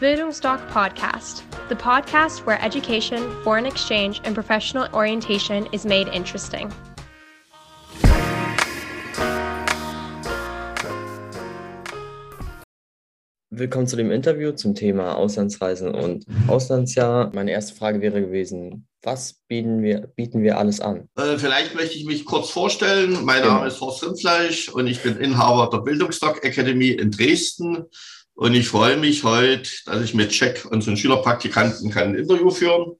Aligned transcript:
Bildungsdoc 0.00 0.60
Podcast, 0.70 1.42
the 1.68 1.74
podcast 1.74 2.46
where 2.46 2.62
education, 2.62 3.18
foreign 3.42 3.66
exchange, 3.66 4.20
and 4.22 4.32
professional 4.32 4.86
orientation 4.92 5.66
is 5.72 5.84
made 5.84 6.06
interesting. 6.14 6.72
Willkommen 13.50 13.88
zu 13.88 13.96
dem 13.96 14.12
Interview 14.12 14.52
zum 14.52 14.76
Thema 14.76 15.16
Auslandsreisen 15.16 15.92
und 15.92 16.26
Auslandsjahr. 16.46 17.32
Meine 17.34 17.50
erste 17.50 17.74
Frage 17.74 18.00
wäre 18.00 18.20
gewesen, 18.20 18.86
was 19.02 19.40
bieten 19.48 19.82
wir, 19.82 20.06
bieten 20.14 20.44
wir 20.44 20.58
alles 20.58 20.80
an? 20.80 21.08
Äh, 21.16 21.38
vielleicht 21.38 21.74
möchte 21.74 21.98
ich 21.98 22.04
mich 22.04 22.24
kurz 22.24 22.50
vorstellen. 22.50 23.24
Mein 23.24 23.42
genau. 23.42 23.54
Name 23.54 23.66
ist 23.66 23.80
Horst 23.80 24.04
Rindfleisch 24.04 24.68
und 24.68 24.86
ich 24.86 25.02
bin 25.02 25.16
Inhaber 25.16 25.68
der 25.72 25.82
Bildungsdoc 25.82 26.44
Academy 26.44 26.90
in 26.90 27.10
Dresden. 27.10 27.86
Und 28.38 28.54
ich 28.54 28.68
freue 28.68 28.96
mich 28.96 29.24
heute, 29.24 29.68
dass 29.84 30.00
ich 30.00 30.14
mit 30.14 30.32
Jack, 30.32 30.64
unseren 30.70 30.96
Schülerpraktikanten, 30.96 31.90
kann 31.90 32.10
ein 32.10 32.14
Interview 32.14 32.52
führen. 32.52 32.92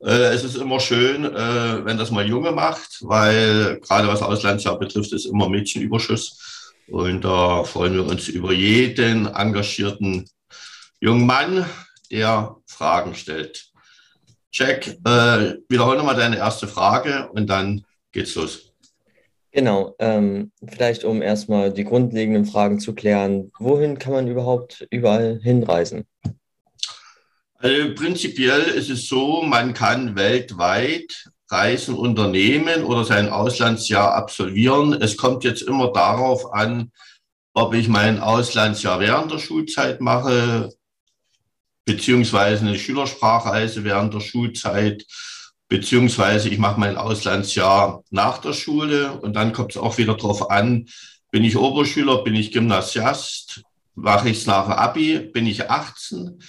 Äh, 0.00 0.34
es 0.34 0.42
ist 0.42 0.56
immer 0.56 0.80
schön, 0.80 1.24
äh, 1.26 1.84
wenn 1.84 1.96
das 1.96 2.10
mal 2.10 2.26
Junge 2.26 2.50
macht, 2.50 2.98
weil 3.02 3.78
gerade 3.78 4.08
was 4.08 4.20
Auslandsjahr 4.20 4.80
betrifft, 4.80 5.12
ist 5.12 5.26
immer 5.26 5.48
Mädchenüberschuss. 5.48 6.72
Und 6.88 7.22
da 7.22 7.62
freuen 7.62 7.94
wir 7.94 8.04
uns 8.04 8.26
über 8.26 8.52
jeden 8.52 9.26
engagierten 9.26 10.28
jungen 10.98 11.24
Mann, 11.24 11.64
der 12.10 12.56
Fragen 12.66 13.14
stellt. 13.14 13.70
Jack, 14.50 14.88
äh, 14.88 15.54
wiederhole 15.68 15.98
nochmal 15.98 16.16
deine 16.16 16.38
erste 16.38 16.66
Frage 16.66 17.30
und 17.32 17.46
dann 17.46 17.84
geht's 18.10 18.34
los. 18.34 18.69
Genau, 19.52 19.96
ähm, 19.98 20.52
vielleicht 20.64 21.04
um 21.04 21.22
erstmal 21.22 21.72
die 21.72 21.84
grundlegenden 21.84 22.44
Fragen 22.44 22.78
zu 22.78 22.94
klären. 22.94 23.50
Wohin 23.58 23.98
kann 23.98 24.12
man 24.12 24.28
überhaupt 24.28 24.86
überall 24.90 25.40
hinreisen? 25.42 26.06
Also 27.54 27.94
prinzipiell 27.94 28.62
ist 28.62 28.90
es 28.90 29.08
so, 29.08 29.42
man 29.42 29.74
kann 29.74 30.16
weltweit 30.16 31.28
Reisen 31.50 31.94
unternehmen 31.94 32.84
oder 32.84 33.04
sein 33.04 33.28
Auslandsjahr 33.28 34.14
absolvieren. 34.14 34.92
Es 34.94 35.16
kommt 35.16 35.42
jetzt 35.44 35.62
immer 35.62 35.92
darauf 35.92 36.54
an, 36.54 36.92
ob 37.52 37.74
ich 37.74 37.88
mein 37.88 38.20
Auslandsjahr 38.20 39.00
während 39.00 39.32
der 39.32 39.38
Schulzeit 39.38 40.00
mache, 40.00 40.70
beziehungsweise 41.84 42.64
eine 42.64 42.78
Schülersprachreise 42.78 43.82
während 43.82 44.14
der 44.14 44.20
Schulzeit, 44.20 45.04
beziehungsweise 45.70 46.48
ich 46.48 46.58
mache 46.58 46.80
mein 46.80 46.96
Auslandsjahr 46.96 48.02
nach 48.10 48.38
der 48.38 48.52
Schule 48.52 49.12
und 49.12 49.34
dann 49.34 49.52
kommt 49.52 49.70
es 49.70 49.76
auch 49.78 49.96
wieder 49.96 50.16
darauf 50.16 50.50
an, 50.50 50.86
bin 51.30 51.44
ich 51.44 51.56
Oberschüler, 51.56 52.24
bin 52.24 52.34
ich 52.34 52.50
Gymnasiast, 52.50 53.62
mache 53.94 54.28
ich 54.28 54.38
es 54.38 54.46
nach 54.46 54.68
Abi, 54.68 55.20
bin 55.20 55.46
ich 55.46 55.70
18. 55.70 56.42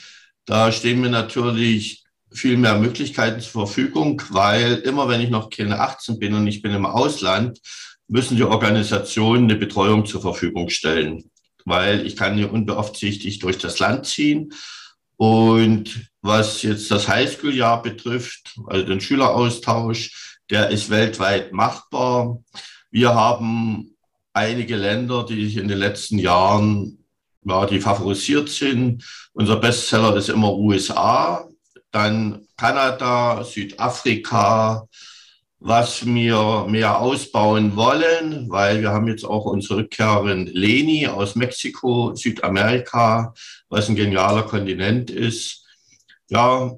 Da 0.46 0.72
stehen 0.72 1.02
mir 1.02 1.12
natürlich 1.12 2.04
viel 2.32 2.58
mehr 2.58 2.80
Möglichkeiten 2.80 3.42
zur 3.42 3.68
Verfügung, 3.68 4.22
weil 4.30 4.78
immer 4.78 5.08
wenn 5.08 5.22
ich 5.22 5.30
noch 5.30 5.52
keine 5.52 5.80
18 5.80 6.18
bin 6.18 6.34
und 6.34 6.48
ich 6.48 6.64
bin 6.64 6.74
im 6.74 6.88
Ausland, 6.88 7.60
müssen 8.08 8.38
die 8.38 8.44
Organisationen 8.44 9.44
eine 9.44 9.56
Betreuung 9.56 10.08
zur 10.08 10.22
Verfügung 10.22 10.70
stellen, 10.70 11.30
weil 11.64 12.08
ich 12.08 12.16
kann 12.16 12.38
hier 12.38 12.52
unbeaufsichtigt 12.52 13.44
durch 13.44 13.60
das 13.60 13.78
Land 13.78 14.08
ziehen. 14.08 14.52
Und 15.16 16.11
was 16.22 16.62
jetzt 16.62 16.92
das 16.92 17.08
Highschool-Jahr 17.08 17.82
betrifft, 17.82 18.56
also 18.68 18.86
den 18.86 19.02
Schüleraustausch, 19.02 20.40
der 20.50 20.70
ist 20.70 20.90
weltweit 20.90 21.54
machbar. 21.54 22.40
Wir 22.92 23.14
haben 23.14 23.96
einige 24.34 24.76
Länder, 24.76 25.26
die 25.26 25.46
sich 25.46 25.58
in 25.58 25.68
den 25.68 25.78
letzten 25.78 26.20
Jahren, 26.20 27.06
ja, 27.44 27.66
die 27.66 27.80
favorisiert 27.80 28.50
sind. 28.50 29.04
Unser 29.34 29.56
Bestseller 29.56 30.16
ist 30.16 30.30
immer 30.30 30.54
USA 30.54 31.48
dann 31.92 32.48
Kanada, 32.58 33.44
Südafrika, 33.44 34.88
was 35.60 36.06
wir 36.06 36.66
mehr 36.68 37.00
ausbauen 37.00 37.76
wollen, 37.76 38.50
weil 38.50 38.82
wir 38.82 38.92
haben 38.92 39.08
jetzt 39.08 39.26
auch 39.26 39.46
unsere 39.46 39.80
Rückkehrerin 39.80 40.48
Leni 40.48 41.08
aus 41.08 41.36
Mexiko, 41.36 42.16
Südamerika, 42.16 43.34
was 43.70 43.90
ein 43.90 43.96
genialer 43.96 44.44
Kontinent 44.44 45.12
ist. 45.12 45.61
Ja, 46.32 46.72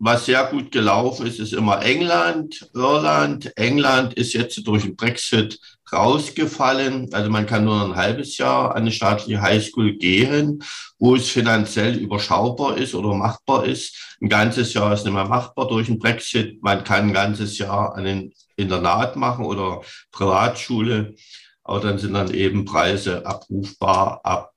was 0.00 0.26
sehr 0.26 0.44
gut 0.46 0.72
gelaufen 0.72 1.24
ist, 1.28 1.38
ist 1.38 1.52
immer 1.52 1.82
England, 1.82 2.68
Irland. 2.74 3.56
England 3.56 4.14
ist 4.14 4.32
jetzt 4.32 4.66
durch 4.66 4.82
den 4.82 4.96
Brexit 4.96 5.60
rausgefallen. 5.92 7.08
Also 7.12 7.30
man 7.30 7.46
kann 7.46 7.64
nur 7.64 7.80
ein 7.80 7.94
halbes 7.94 8.38
Jahr 8.38 8.74
an 8.74 8.82
eine 8.82 8.90
staatliche 8.90 9.40
Highschool 9.40 9.98
gehen, 9.98 10.64
wo 10.98 11.14
es 11.14 11.28
finanziell 11.28 11.96
überschaubar 11.96 12.76
ist 12.76 12.96
oder 12.96 13.14
machbar 13.14 13.66
ist. 13.66 14.16
Ein 14.20 14.28
ganzes 14.28 14.74
Jahr 14.74 14.92
ist 14.92 15.04
nicht 15.04 15.14
mehr 15.14 15.28
machbar 15.28 15.68
durch 15.68 15.86
den 15.86 16.00
Brexit. 16.00 16.60
Man 16.60 16.82
kann 16.82 17.10
ein 17.10 17.12
ganzes 17.12 17.58
Jahr 17.58 17.94
an 17.94 18.04
ein 18.04 18.32
Internat 18.56 19.14
machen 19.14 19.44
oder 19.44 19.82
Privatschule. 20.10 21.14
Aber 21.62 21.78
dann 21.78 21.98
sind 22.00 22.14
dann 22.14 22.34
eben 22.34 22.64
Preise 22.64 23.24
abrufbar 23.24 24.20
ab 24.24 24.52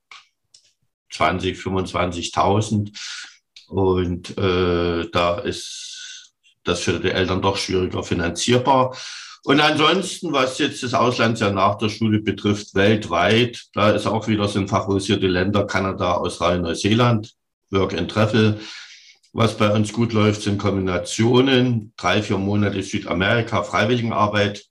20, 1.12 1.59
25.000. 1.59 2.90
Und 3.67 4.37
äh, 4.37 5.09
da 5.11 5.39
ist 5.39 6.33
das 6.63 6.81
für 6.81 6.99
die 6.99 7.11
Eltern 7.11 7.41
doch 7.41 7.57
schwieriger 7.57 8.03
finanzierbar. 8.03 8.95
Und 9.43 9.59
ansonsten, 9.59 10.33
was 10.33 10.57
jetzt 10.57 10.81
das 10.81 10.95
Auslandsjahr 10.95 11.51
nach 11.51 11.75
der 11.77 11.89
Schule 11.89 12.19
betrifft, 12.19 12.73
weltweit, 12.73 13.65
da 13.73 13.91
ist 13.91 14.07
auch 14.07 14.27
wieder 14.27 14.47
sind 14.47 14.69
favorisierte 14.69 15.27
Länder, 15.27 15.67
Kanada, 15.67 16.15
Australien, 16.15 16.63
Neuseeland, 16.63 17.31
Work 17.69 17.93
and 17.93 18.09
Travel. 18.09 18.59
Was 19.33 19.55
bei 19.55 19.71
uns 19.71 19.93
gut 19.93 20.13
läuft, 20.13 20.41
sind 20.41 20.57
Kombinationen, 20.57 21.93
drei, 21.95 22.23
vier 22.23 22.39
Monate 22.39 22.81
Südamerika, 22.81 23.61
Freiwilligenarbeit, 23.61 24.65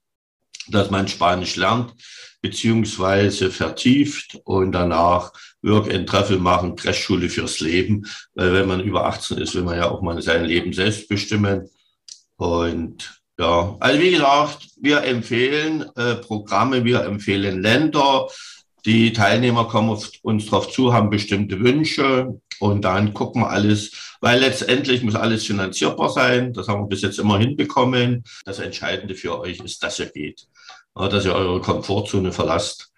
dass 0.69 0.91
man 0.91 1.07
Spanisch 1.07 1.55
lernt, 1.55 1.93
beziehungsweise 2.41 3.51
vertieft 3.51 4.39
und 4.43 4.71
danach 4.71 5.31
Work 5.61 5.93
and 5.93 6.07
Travel 6.07 6.39
machen, 6.39 6.75
Crashschule 6.75 7.29
fürs 7.29 7.59
Leben. 7.59 8.05
Weil 8.33 8.53
wenn 8.53 8.67
man 8.67 8.81
über 8.81 9.05
18 9.05 9.37
ist, 9.37 9.55
will 9.55 9.63
man 9.63 9.77
ja 9.77 9.89
auch 9.89 10.01
mal 10.01 10.21
sein 10.21 10.45
Leben 10.45 10.73
selbst 10.73 11.09
bestimmen. 11.09 11.69
Und 12.37 13.21
ja, 13.39 13.75
also 13.79 13.99
wie 13.99 14.11
gesagt, 14.11 14.67
wir 14.79 15.03
empfehlen 15.03 15.85
äh, 15.95 16.15
Programme, 16.15 16.85
wir 16.85 17.01
empfehlen 17.03 17.61
Länder. 17.61 18.27
Die 18.85 19.11
Teilnehmer 19.11 19.65
kommen 19.65 19.89
auf 19.89 20.11
uns 20.21 20.45
drauf 20.45 20.71
zu, 20.71 20.93
haben 20.93 21.09
bestimmte 21.09 21.59
Wünsche 21.59 22.39
und 22.59 22.85
dann 22.85 23.13
gucken 23.13 23.41
wir 23.41 23.49
alles, 23.49 24.15
weil 24.21 24.39
letztendlich 24.39 25.03
muss 25.03 25.15
alles 25.15 25.45
finanzierbar 25.45 26.09
sein. 26.09 26.53
Das 26.53 26.67
haben 26.67 26.83
wir 26.83 26.87
bis 26.87 27.01
jetzt 27.01 27.19
immer 27.19 27.39
hinbekommen. 27.39 28.23
Das 28.45 28.59
Entscheidende 28.59 29.15
für 29.15 29.39
euch 29.39 29.59
ist, 29.59 29.83
dass 29.83 29.99
ihr 29.99 30.05
geht, 30.05 30.47
dass 30.95 31.25
ihr 31.25 31.35
eure 31.35 31.61
Komfortzone 31.61 32.31
verlasst 32.31 32.91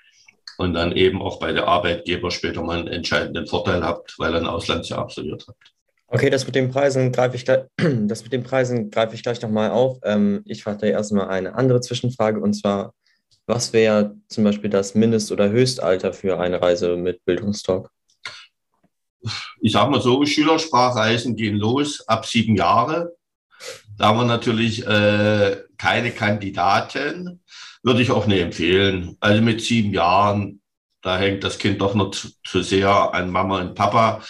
und 0.58 0.74
dann 0.74 0.92
eben 0.92 1.22
auch 1.22 1.40
bei 1.40 1.52
der 1.52 1.68
Arbeitgeber 1.68 2.32
später 2.32 2.62
mal 2.62 2.80
einen 2.80 2.88
entscheidenden 2.88 3.48
Vorteil 3.48 3.84
habt, 3.84 4.18
weil 4.18 4.34
ihr 4.34 4.40
ein 4.40 4.48
Auslandsjahr 4.48 5.00
absolviert 5.00 5.46
habt. 5.48 5.74
Okay, 6.10 6.30
das 6.30 6.46
mit 6.46 6.56
den 6.56 6.72
Preisen 6.72 7.12
greife 7.12 7.36
ich 7.36 7.44
gleich, 7.44 7.66
das 7.78 8.24
mit 8.24 8.32
den 8.32 8.44
Preisen 8.44 8.90
greife 8.92 9.16
ich 9.16 9.24
gleich 9.24 9.42
nochmal 9.42 9.72
auf. 9.72 10.00
Ähm, 10.04 10.42
ich 10.46 10.64
frage 10.64 10.88
erstmal 10.88 11.28
eine 11.28 11.56
andere 11.56 11.82
Zwischenfrage 11.82 12.40
und 12.40 12.54
zwar, 12.54 12.94
was 13.46 13.74
wäre 13.74 14.16
zum 14.28 14.44
Beispiel 14.44 14.70
das 14.70 14.96
Mindest- 14.96 15.32
oder 15.32 15.50
Höchstalter 15.50 16.14
für 16.14 16.40
eine 16.40 16.62
Reise 16.62 16.96
mit 16.98 17.24
Bildungstalk? 17.26 17.90
Ich 19.60 19.74
sage 19.74 19.92
mal 19.92 20.02
so, 20.02 20.26
Schülersprachreisen 20.26 21.36
gehen 21.36 21.58
los 21.58 22.08
ab 22.08 22.26
sieben 22.26 22.56
Jahre. 22.56 23.16
Da 23.98 24.08
haben 24.08 24.20
wir 24.20 24.26
natürlich 24.26 24.86
äh, 24.86 25.58
keine 25.78 26.12
Kandidaten, 26.12 27.42
würde 27.88 28.02
ich 28.02 28.12
auch 28.12 28.28
nicht 28.28 28.42
empfehlen. 28.42 29.16
Also 29.22 29.42
mit 29.42 29.62
sieben 29.62 29.94
Jahren, 29.94 30.60
da 31.02 31.18
hängt 31.18 31.46
das 31.46 31.58
Kind 31.58 31.80
doch 31.80 31.96
noch 31.96 32.12
zu, 32.12 32.28
zu 32.44 32.62
sehr 32.62 32.90
an 32.90 33.32
Mama 33.32 33.62
und 33.62 33.76
Papa. 33.76 34.22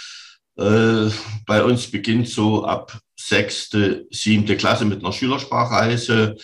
Äh, 0.59 1.09
bei 1.47 1.63
uns 1.63 1.89
beginnt 1.89 2.29
so 2.29 2.65
ab 2.65 2.99
sechste, 3.15 4.05
siebte 4.11 4.57
Klasse 4.57 4.85
mit 4.85 5.03
einer 5.03 5.11
Schülersprachreise. 5.11 6.37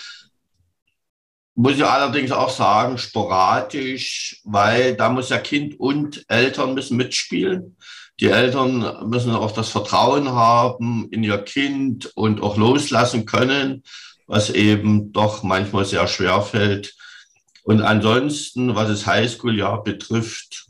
Muss 1.54 1.76
ich 1.76 1.86
allerdings 1.86 2.32
auch 2.32 2.50
sagen, 2.50 2.98
sporadisch, 2.98 4.42
weil 4.44 4.96
da 4.96 5.10
muss 5.10 5.30
ja 5.30 5.38
Kind 5.38 5.80
und 5.80 6.26
Eltern 6.28 6.74
müssen 6.74 6.98
mitspielen. 6.98 7.78
Die 8.20 8.30
Eltern 8.30 9.08
müssen 9.08 9.36
auch 9.36 9.52
das 9.52 9.70
Vertrauen 9.70 10.30
haben 10.30 11.10
in 11.12 11.24
ihr 11.24 11.38
Kind 11.38 12.12
und 12.16 12.42
auch 12.42 12.58
loslassen 12.58 13.28
können, 13.28 13.84
was 14.34 14.50
eben 14.50 15.14
doch 15.14 15.44
manchmal 15.44 15.86
sehr 15.86 16.08
schwer 16.08 16.42
fällt. 16.42 16.96
Und 17.62 17.82
ansonsten, 17.82 18.74
was 18.74 18.88
das 18.88 19.06
Highschool-Jahr 19.06 19.84
betrifft, 19.84 20.70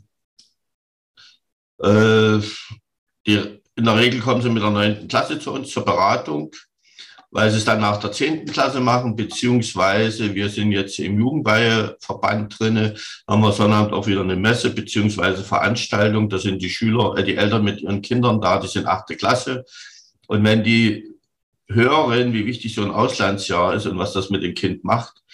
äh, 1.82 2.40
die, 3.26 3.62
in 3.74 3.84
der 3.84 3.96
Regel 3.96 4.20
kommen 4.20 4.42
sie 4.42 4.50
mit 4.50 4.62
der 4.62 4.70
neunten 4.70 5.08
Klasse 5.08 5.38
zu 5.38 5.50
uns 5.50 5.70
zur 5.70 5.82
Beratung, 5.86 6.54
weil 7.30 7.50
sie 7.50 7.56
es 7.56 7.64
dann 7.64 7.80
nach 7.80 7.96
der 7.96 8.12
zehnten 8.12 8.52
Klasse 8.52 8.80
machen, 8.80 9.16
beziehungsweise 9.16 10.34
wir 10.34 10.50
sind 10.50 10.72
jetzt 10.72 10.98
im 10.98 11.18
Jugendweiheverband 11.18 12.58
drinne, 12.58 12.94
haben 13.26 13.42
wir 13.42 13.52
Sonnabend 13.52 13.94
auch 13.94 14.06
wieder 14.06 14.20
eine 14.20 14.36
Messe, 14.36 14.70
beziehungsweise 14.70 15.42
Veranstaltung. 15.42 16.28
Da 16.28 16.36
sind 16.36 16.60
die 16.60 16.68
Schüler, 16.68 17.16
äh, 17.16 17.24
die 17.24 17.36
Eltern 17.36 17.64
mit 17.64 17.80
ihren 17.80 18.02
Kindern 18.02 18.42
da, 18.42 18.60
die 18.60 18.68
sind 18.68 18.86
achte 18.86 19.16
Klasse. 19.16 19.64
Und 20.26 20.44
wenn 20.44 20.62
die 20.62 21.13
hören, 21.74 22.32
wie 22.32 22.46
wichtig 22.46 22.74
so 22.74 22.82
ein 22.82 22.90
Auslandsjahr 22.90 23.74
ist 23.74 23.86
und 23.86 23.98
was 23.98 24.12
das 24.12 24.30
mit 24.30 24.42
dem 24.42 24.54
Kind 24.54 24.84
macht, 24.84 25.24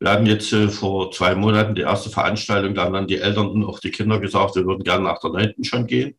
wir 0.00 0.10
hatten 0.10 0.26
jetzt 0.26 0.52
äh, 0.52 0.68
vor 0.68 1.10
zwei 1.10 1.34
Monaten 1.34 1.74
die 1.74 1.82
erste 1.82 2.10
Veranstaltung, 2.10 2.74
da 2.74 2.84
haben 2.84 2.92
dann 2.92 3.08
die 3.08 3.18
Eltern 3.18 3.48
und 3.48 3.64
auch 3.64 3.80
die 3.80 3.90
Kinder 3.90 4.20
gesagt, 4.20 4.54
wir 4.54 4.64
würden 4.64 4.84
gerne 4.84 5.04
nach 5.04 5.18
der 5.18 5.30
neunten 5.30 5.64
schon 5.64 5.86
gehen. 5.86 6.16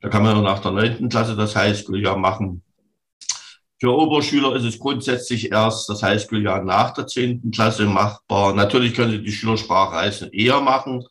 Da 0.00 0.08
kann 0.08 0.22
man 0.22 0.42
nach 0.42 0.58
der 0.58 0.72
neunten 0.72 1.08
Klasse 1.08 1.36
das 1.36 1.56
Highschool-Jahr 1.56 2.18
machen. 2.18 2.62
Für 3.80 3.96
Oberschüler 3.96 4.54
ist 4.54 4.64
es 4.64 4.78
grundsätzlich 4.78 5.50
erst 5.50 5.88
das 5.88 6.02
Highschool-Jahr 6.02 6.62
nach 6.62 6.92
der 6.92 7.06
zehnten 7.06 7.50
Klasse 7.50 7.86
machbar. 7.86 8.54
Natürlich 8.54 8.94
können 8.94 9.12
Sie 9.12 9.22
die 9.22 9.32
Schülersprachreisen 9.32 10.30
eher 10.32 10.60
machen. 10.60 11.04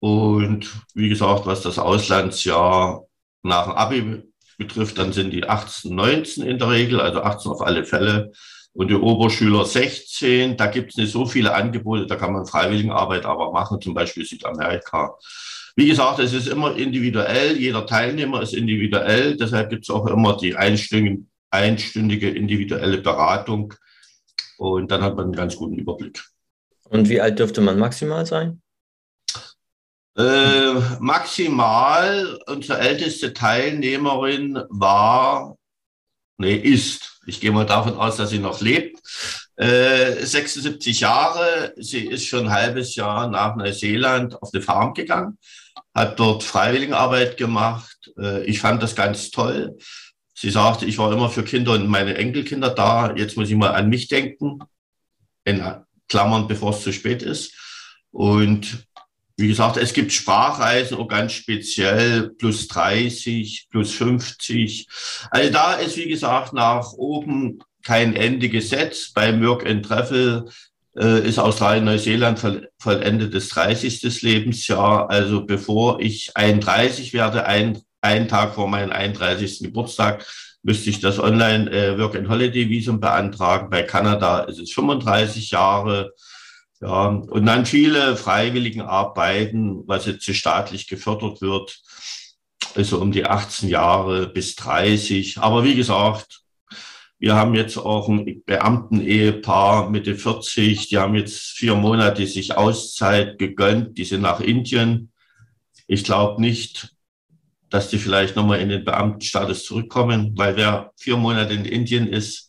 Und 0.00 0.70
wie 0.94 1.08
gesagt, 1.08 1.46
was 1.46 1.62
das 1.62 1.78
Auslandsjahr 1.78 3.06
nach 3.42 3.64
dem 3.64 3.72
Abi 3.72 4.22
betrifft, 4.56 4.98
dann 4.98 5.12
sind 5.12 5.30
die 5.32 5.48
18, 5.48 5.94
19 5.94 6.46
in 6.46 6.58
der 6.58 6.70
Regel, 6.70 7.00
also 7.00 7.22
18 7.22 7.50
auf 7.50 7.62
alle 7.62 7.84
Fälle. 7.84 8.32
Und 8.72 8.88
die 8.88 8.94
Oberschüler 8.94 9.64
16, 9.64 10.56
da 10.56 10.66
gibt 10.66 10.90
es 10.90 10.96
nicht 10.96 11.12
so 11.12 11.24
viele 11.24 11.54
Angebote, 11.54 12.06
da 12.06 12.16
kann 12.16 12.34
man 12.34 12.44
Freiwilligenarbeit 12.44 13.24
aber 13.24 13.50
machen, 13.50 13.80
zum 13.80 13.94
Beispiel 13.94 14.24
Südamerika. 14.24 15.14
Wie 15.76 15.88
gesagt, 15.88 16.18
es 16.18 16.34
ist 16.34 16.46
immer 16.46 16.76
individuell, 16.76 17.56
jeder 17.56 17.86
Teilnehmer 17.86 18.42
ist 18.42 18.52
individuell, 18.54 19.36
deshalb 19.36 19.70
gibt 19.70 19.84
es 19.84 19.90
auch 19.90 20.06
immer 20.06 20.36
die 20.36 20.56
einstündige 20.56 22.28
individuelle 22.30 22.98
Beratung 22.98 23.72
und 24.58 24.90
dann 24.90 25.02
hat 25.02 25.16
man 25.16 25.24
einen 25.24 25.34
ganz 25.34 25.56
guten 25.56 25.78
Überblick. 25.78 26.22
Und 26.88 27.08
wie 27.08 27.20
alt 27.20 27.38
dürfte 27.38 27.60
man 27.60 27.78
maximal 27.78 28.26
sein? 28.26 28.60
Äh, 30.16 30.74
maximal, 30.98 32.38
unsere 32.46 32.78
älteste 32.78 33.34
Teilnehmerin 33.34 34.62
war, 34.70 35.58
nee, 36.38 36.54
ist, 36.54 37.20
ich 37.26 37.38
gehe 37.40 37.52
mal 37.52 37.66
davon 37.66 37.94
aus, 37.96 38.16
dass 38.16 38.30
sie 38.30 38.38
noch 38.38 38.62
lebt, 38.62 38.98
äh, 39.56 40.24
76 40.24 41.00
Jahre. 41.00 41.74
Sie 41.76 42.06
ist 42.06 42.26
schon 42.26 42.46
ein 42.46 42.52
halbes 42.52 42.94
Jahr 42.94 43.28
nach 43.28 43.56
Neuseeland 43.56 44.40
auf 44.40 44.50
eine 44.54 44.62
Farm 44.62 44.94
gegangen, 44.94 45.38
hat 45.94 46.18
dort 46.18 46.42
Freiwilligenarbeit 46.42 47.36
gemacht. 47.36 48.10
Äh, 48.18 48.44
ich 48.44 48.60
fand 48.60 48.82
das 48.82 48.96
ganz 48.96 49.30
toll. 49.30 49.76
Sie 50.34 50.50
sagte, 50.50 50.86
ich 50.86 50.96
war 50.96 51.12
immer 51.12 51.28
für 51.28 51.44
Kinder 51.44 51.72
und 51.72 51.88
meine 51.88 52.16
Enkelkinder 52.16 52.70
da. 52.70 53.14
Jetzt 53.14 53.36
muss 53.36 53.50
ich 53.50 53.56
mal 53.56 53.74
an 53.74 53.88
mich 53.88 54.08
denken. 54.08 54.60
In 55.44 55.62
Klammern, 56.08 56.48
bevor 56.48 56.70
es 56.70 56.82
zu 56.82 56.92
spät 56.92 57.22
ist. 57.22 57.54
Und 58.10 58.86
wie 59.36 59.48
gesagt, 59.48 59.76
es 59.76 59.92
gibt 59.92 60.12
Sprachreisen 60.12 60.96
auch 60.96 61.08
ganz 61.08 61.32
speziell 61.32 62.30
plus 62.30 62.68
30, 62.68 63.68
plus 63.70 63.92
50. 63.92 64.86
Also 65.30 65.52
da 65.52 65.74
ist, 65.74 65.96
wie 65.96 66.08
gesagt, 66.08 66.52
nach 66.52 66.92
oben 66.92 67.58
kein 67.84 68.16
Ende 68.16 68.48
gesetzt. 68.48 69.12
Beim 69.14 69.44
Work 69.44 69.66
and 69.66 69.84
Travel 69.84 70.48
äh, 70.98 71.28
ist 71.28 71.38
Australien, 71.38 71.84
Neuseeland 71.84 72.40
vollendet 72.78 73.34
das 73.34 73.48
30. 73.50 74.22
Lebensjahr. 74.22 75.10
Also 75.10 75.44
bevor 75.44 76.00
ich 76.00 76.30
31 76.34 77.12
werde, 77.12 77.44
ein 77.46 77.82
einen 78.06 78.28
Tag 78.28 78.54
vor 78.54 78.68
meinem 78.68 78.92
31. 78.92 79.60
Geburtstag 79.60 80.24
müsste 80.62 80.90
ich 80.90 81.00
das 81.00 81.18
Online 81.18 81.70
äh, 81.70 81.98
beantragen. 83.00 83.70
Bei 83.70 83.82
Kanada 83.82 84.40
ist 84.40 84.58
es 84.58 84.72
35 84.72 85.50
Jahre. 85.50 86.12
Ja, 86.80 87.06
und 87.06 87.46
dann 87.46 87.64
viele 87.64 88.16
freiwilligen 88.16 88.82
Arbeiten, 88.82 89.86
was 89.86 90.06
jetzt 90.06 90.24
staatlich 90.34 90.88
gefördert 90.88 91.40
wird, 91.40 91.80
also 92.74 93.00
um 93.00 93.12
die 93.12 93.24
18 93.24 93.68
Jahre 93.68 94.28
bis 94.28 94.56
30. 94.56 95.38
Aber 95.38 95.64
wie 95.64 95.74
gesagt, 95.74 96.42
wir 97.18 97.34
haben 97.34 97.54
jetzt 97.54 97.78
auch 97.78 98.08
ein 98.08 98.42
Beamten-Ehepaar 98.44 99.88
Mitte 99.88 100.16
40, 100.16 100.88
die 100.88 100.98
haben 100.98 101.14
jetzt 101.14 101.40
vier 101.56 101.74
Monate 101.74 102.26
sich 102.26 102.56
Auszeit 102.56 103.38
gegönnt, 103.38 103.96
die 103.96 104.04
sind 104.04 104.20
nach 104.20 104.40
Indien. 104.40 105.12
Ich 105.86 106.04
glaube 106.04 106.42
nicht, 106.42 106.94
dass 107.70 107.88
die 107.88 107.98
vielleicht 107.98 108.36
nochmal 108.36 108.60
in 108.60 108.68
den 108.68 108.84
Beamtenstatus 108.84 109.64
zurückkommen, 109.64 110.32
weil 110.36 110.56
wer 110.56 110.92
vier 110.96 111.16
Monate 111.16 111.54
in 111.54 111.64
Indien 111.64 112.06
ist, 112.06 112.45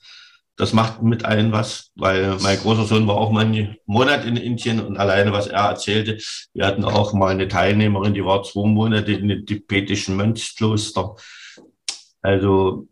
das 0.57 0.73
macht 0.73 1.03
mit 1.03 1.23
allen 1.23 1.51
was, 1.51 1.91
weil 1.95 2.37
mein 2.39 2.57
großer 2.57 2.85
Sohn 2.85 3.07
war 3.07 3.15
auch 3.15 3.31
mal 3.31 3.45
einen 3.45 3.77
Monat 3.85 4.25
in 4.25 4.35
Indien 4.35 4.79
und 4.79 4.97
alleine, 4.97 5.31
was 5.31 5.45
er 5.45 5.69
erzählte, 5.69 6.17
wir 6.53 6.65
hatten 6.65 6.83
auch 6.83 7.13
mal 7.13 7.31
eine 7.31 7.47
Teilnehmerin, 7.47 8.15
die 8.15 8.25
war 8.25 8.41
zwei 8.41 8.67
Monate 8.67 9.13
in 9.13 9.27
dem 9.27 9.45
tibetischen 9.45 10.15
Mönchskloster. 10.15 11.15
Also 12.23 12.87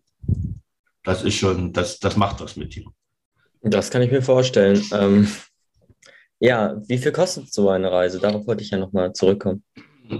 das 1.03 1.23
ist 1.23 1.35
schon, 1.35 1.73
das, 1.73 2.00
das 2.00 2.15
macht 2.15 2.39
was 2.39 2.56
mit 2.56 2.77
ihm. 2.77 2.91
Das 3.62 3.89
kann 3.89 4.03
ich 4.03 4.12
mir 4.12 4.21
vorstellen. 4.21 4.83
Ähm, 4.94 5.27
ja, 6.39 6.79
wie 6.88 7.00
viel 7.00 7.12
kostet 7.12 7.51
so 7.51 7.69
eine 7.69 7.91
Reise? 7.91 8.19
Darauf 8.19 8.45
wollte 8.45 8.63
ich 8.63 8.69
ja 8.69 8.77
nochmal 8.77 9.12
zurückkommen. 9.13 9.63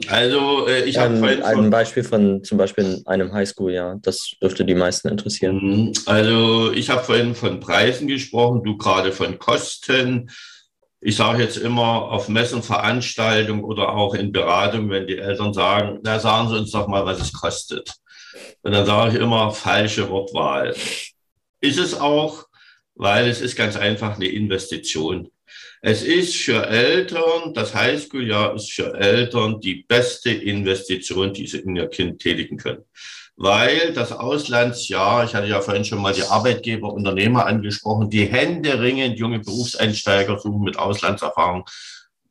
Also 0.07 0.67
äh, 0.67 0.83
ich 0.83 0.97
habe 0.97 1.17
vorhin 1.17 1.43
ein 1.43 1.69
Beispiel 1.69 2.03
von 2.03 2.43
zum 2.43 2.57
Beispiel 2.57 3.01
einem 3.05 3.31
Highschool-Jahr. 3.31 3.97
Das 4.01 4.31
dürfte 4.41 4.65
die 4.65 4.75
meisten 4.75 5.09
interessieren. 5.09 5.59
Mhm. 5.61 5.93
Also 6.05 6.71
ich 6.71 6.89
habe 6.89 7.03
vorhin 7.03 7.35
von 7.35 7.59
Preisen 7.59 8.07
gesprochen, 8.07 8.63
du 8.63 8.77
gerade 8.77 9.11
von 9.11 9.37
Kosten. 9.37 10.29
Ich 11.01 11.17
sage 11.17 11.43
jetzt 11.43 11.57
immer 11.57 12.11
auf 12.11 12.29
Messen, 12.29 12.63
Veranstaltungen 12.63 13.63
oder 13.63 13.89
auch 13.89 14.15
in 14.15 14.31
Beratung, 14.31 14.89
wenn 14.89 15.07
die 15.07 15.19
Eltern 15.19 15.53
sagen, 15.53 15.99
na 16.03 16.19
sagen 16.19 16.49
Sie 16.49 16.57
uns 16.57 16.71
doch 16.71 16.87
mal, 16.87 17.05
was 17.05 17.21
es 17.21 17.31
kostet. 17.31 17.93
Und 18.63 18.71
dann 18.71 18.85
sage 18.85 19.15
ich 19.15 19.21
immer 19.21 19.51
falsche 19.51 20.09
Wortwahl. 20.09 20.73
Ist 21.61 21.77
es 21.77 21.99
auch, 21.99 22.45
weil 22.95 23.27
es 23.27 23.41
ist 23.41 23.55
ganz 23.55 23.75
einfach 23.75 24.15
eine 24.15 24.27
Investition. 24.27 25.29
Es 25.87 26.01
ist 26.01 26.35
für 26.35 26.65
Eltern, 26.65 27.53
das 27.53 27.75
Highschool-Jahr 27.75 28.55
ist 28.55 28.71
für 28.71 28.95
Eltern 28.95 29.61
die 29.61 29.85
beste 29.87 30.31
Investition, 30.31 31.31
die 31.31 31.45
sie 31.45 31.59
in 31.59 31.75
ihr 31.75 31.87
Kind 31.89 32.19
tätigen 32.19 32.57
können. 32.57 32.85
Weil 33.35 33.93
das 33.93 34.11
Auslandsjahr, 34.11 35.25
ich 35.25 35.35
hatte 35.35 35.45
ja 35.45 35.61
vorhin 35.61 35.85
schon 35.85 36.01
mal 36.01 36.11
die 36.11 36.23
Arbeitgeber, 36.23 36.91
Unternehmer 36.91 37.45
angesprochen, 37.45 38.09
die 38.09 38.25
Hände 38.25 38.81
ringend 38.81 39.19
junge 39.19 39.41
Berufseinsteiger 39.41 40.39
suchen 40.39 40.63
mit 40.63 40.79
Auslandserfahrung, 40.79 41.65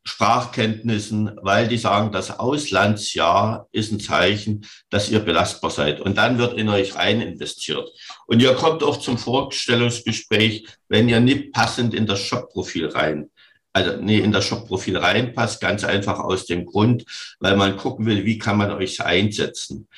Sprachkenntnissen, 0.03 1.39
weil 1.41 1.69
die 1.69 1.79
sagen, 1.79 2.11
das 2.11 2.37
Auslandsjahr 2.37 3.69
ist 3.71 3.93
ein 3.93 4.01
Zeichen, 4.01 4.67
dass 4.91 5.09
ihr 5.09 5.21
belastbar 5.21 5.71
seid. 5.71 6.01
Und 6.01 6.19
dann 6.19 6.39
wird 6.39 6.59
in 6.59 6.69
euch 6.69 6.97
rein 6.97 7.21
investiert. 7.21 7.89
Und 8.27 8.43
ihr 8.43 8.55
kommt 8.55 8.83
auch 8.83 8.97
zum 8.97 9.17
Vorstellungsgespräch, 9.17 10.67
wenn 10.89 11.09
ihr 11.09 11.21
nicht 11.21 11.53
passend 11.53 11.95
in 11.95 12.09
das 12.09 12.29
Jobprofil 12.29 12.89
rein 12.89 13.31
also 13.75 13.97
nee, 14.01 14.19
in 14.19 14.33
das 14.33 14.47
Shop-Profil 14.47 14.97
reinpasst, 14.97 15.61
ganz 15.61 15.85
einfach 15.85 16.21
aus 16.21 16.47
dem 16.47 16.65
Grund, 16.65 17.05
weil 17.41 17.57
man 17.57 17.77
gucken 17.77 18.07
will, 18.07 18.25
wie 18.25 18.39
kann 18.39 18.57
man 18.57 18.71
euch 18.71 19.03
einsetzen. 19.05 19.89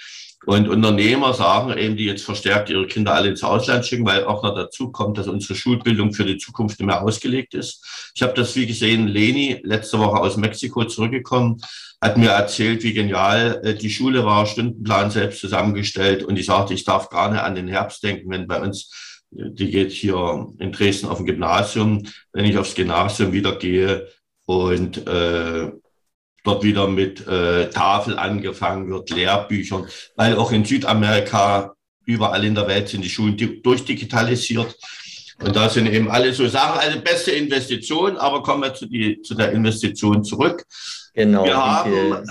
Und 0.46 0.68
Unternehmer 0.68 1.34
sagen 1.34 1.76
eben, 1.76 1.96
die 1.96 2.04
jetzt 2.04 2.24
verstärkt 2.24 2.70
ihre 2.70 2.86
Kinder 2.86 3.14
alle 3.14 3.28
ins 3.28 3.42
Ausland 3.42 3.84
schicken, 3.84 4.06
weil 4.06 4.24
auch 4.24 4.42
noch 4.42 4.54
dazu 4.54 4.92
kommt, 4.92 5.18
dass 5.18 5.26
unsere 5.26 5.56
Schulbildung 5.56 6.14
für 6.14 6.24
die 6.24 6.38
Zukunft 6.38 6.78
nicht 6.78 6.86
mehr 6.86 7.02
ausgelegt 7.02 7.52
ist. 7.54 8.12
Ich 8.14 8.22
habe 8.22 8.32
das, 8.34 8.54
wie 8.54 8.66
gesehen, 8.66 9.08
Leni 9.08 9.60
letzte 9.64 9.98
Woche 9.98 10.20
aus 10.20 10.36
Mexiko 10.36 10.84
zurückgekommen, 10.84 11.60
hat 12.00 12.16
mir 12.16 12.30
erzählt, 12.30 12.82
wie 12.84 12.92
genial 12.92 13.60
äh, 13.64 13.74
die 13.74 13.90
Schule 13.90 14.24
war, 14.24 14.46
Stundenplan 14.46 15.10
selbst 15.10 15.40
zusammengestellt. 15.40 16.22
Und 16.22 16.38
ich 16.38 16.46
sagte, 16.46 16.74
ich 16.74 16.84
darf 16.84 17.08
gar 17.10 17.30
nicht 17.30 17.42
an 17.42 17.56
den 17.56 17.68
Herbst 17.68 18.02
denken, 18.04 18.30
wenn 18.30 18.46
bei 18.46 18.60
uns 18.60 18.90
die 19.36 19.70
geht 19.70 19.92
hier 19.92 20.48
in 20.58 20.72
Dresden 20.72 21.08
auf 21.08 21.18
dem 21.18 21.26
Gymnasium. 21.26 22.06
Wenn 22.32 22.44
ich 22.44 22.58
aufs 22.58 22.74
Gymnasium 22.74 23.32
wieder 23.32 23.56
gehe 23.56 24.08
und 24.46 25.06
äh, 25.06 25.70
dort 26.44 26.62
wieder 26.62 26.88
mit 26.88 27.26
äh, 27.26 27.68
Tafel 27.70 28.18
angefangen 28.18 28.88
wird, 28.90 29.10
Lehrbüchern, 29.10 29.86
weil 30.14 30.36
auch 30.36 30.52
in 30.52 30.64
Südamerika 30.64 31.74
überall 32.04 32.44
in 32.44 32.54
der 32.54 32.68
Welt 32.68 32.88
sind 32.88 33.04
die 33.04 33.10
Schulen 33.10 33.36
durchdigitalisiert. 33.62 34.76
Und 35.42 35.54
da 35.54 35.68
sind 35.68 35.86
eben 35.86 36.10
alle 36.10 36.32
so 36.32 36.48
Sachen, 36.48 36.80
also 36.80 37.00
beste 37.00 37.32
Investition, 37.32 38.16
aber 38.16 38.42
kommen 38.42 38.62
wir 38.62 38.74
zu, 38.74 38.86
die, 38.86 39.20
zu 39.20 39.34
der 39.34 39.52
Investition 39.52 40.24
zurück. 40.24 40.64
Genau, 41.12 41.44
wir 41.44 41.56
haben 41.56 42.24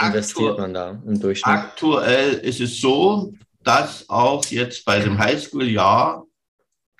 investiert 0.00 0.58
man 0.58 0.74
da 0.74 1.00
im 1.06 1.20
Durchschnitt? 1.20 1.46
Aktuell 1.46 2.34
ist 2.34 2.60
es 2.60 2.80
so, 2.80 3.32
dass 3.62 4.08
auch 4.08 4.44
jetzt 4.46 4.84
bei 4.84 4.98
dem 4.98 5.18
Highschool-Jahr 5.18 6.24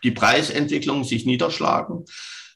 die 0.03 0.11
Preisentwicklung 0.11 1.05
sich 1.05 1.27
niederschlagen. 1.27 2.05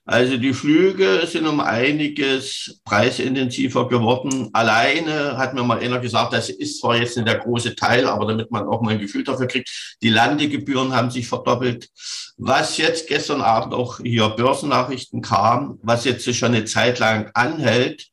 Also 0.05 0.37
die 0.37 0.53
Flüge 0.53 1.25
sind 1.29 1.47
um 1.47 1.61
einiges 1.61 2.81
preisintensiver 2.85 3.87
geworden. 3.87 4.51
Alleine 4.53 5.39
hat 5.39 5.55
mir 5.55 5.63
mal 5.63 5.79
einer 5.79 6.01
gesagt, 6.01 6.33
das 6.33 6.51
ist 6.51 6.81
zwar 6.81 6.97
jetzt 6.97 7.17
nicht 7.17 7.29
der 7.29 7.39
große 7.39 7.77
Teil, 7.77 8.09
aber 8.09 8.27
damit 8.27 8.51
man 8.51 8.67
auch 8.67 8.81
mal 8.81 8.95
ein 8.95 8.99
Gefühl 8.99 9.23
dafür 9.23 9.47
kriegt, 9.47 9.97
die 10.03 10.09
Landegebühren 10.09 10.93
haben 10.93 11.13
sich 11.13 11.29
verdoppelt. 11.29 11.89
Was 12.37 12.79
jetzt 12.79 13.07
gestern 13.07 13.43
Abend 13.43 13.75
auch 13.75 14.01
hier 14.01 14.29
Börsennachrichten 14.31 15.23
kam, 15.23 15.79
was 15.83 16.05
jetzt 16.05 16.35
schon 16.35 16.53
eine 16.53 16.65
Zeit 16.65 16.99
lang 16.99 17.31
anhält, 17.35 18.09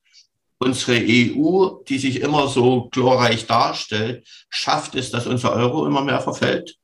unsere 0.60 0.98
EU, 0.98 1.82
die 1.88 1.98
sich 1.98 2.22
immer 2.22 2.50
so 2.50 2.90
glorreich 2.92 3.48
darstellt, 3.48 4.28
schafft 4.50 4.94
es, 4.94 5.10
dass 5.10 5.26
unser 5.26 5.54
Euro 5.54 5.88
immer 5.88 6.04
mehr 6.04 6.22
verfällt. 6.22 6.79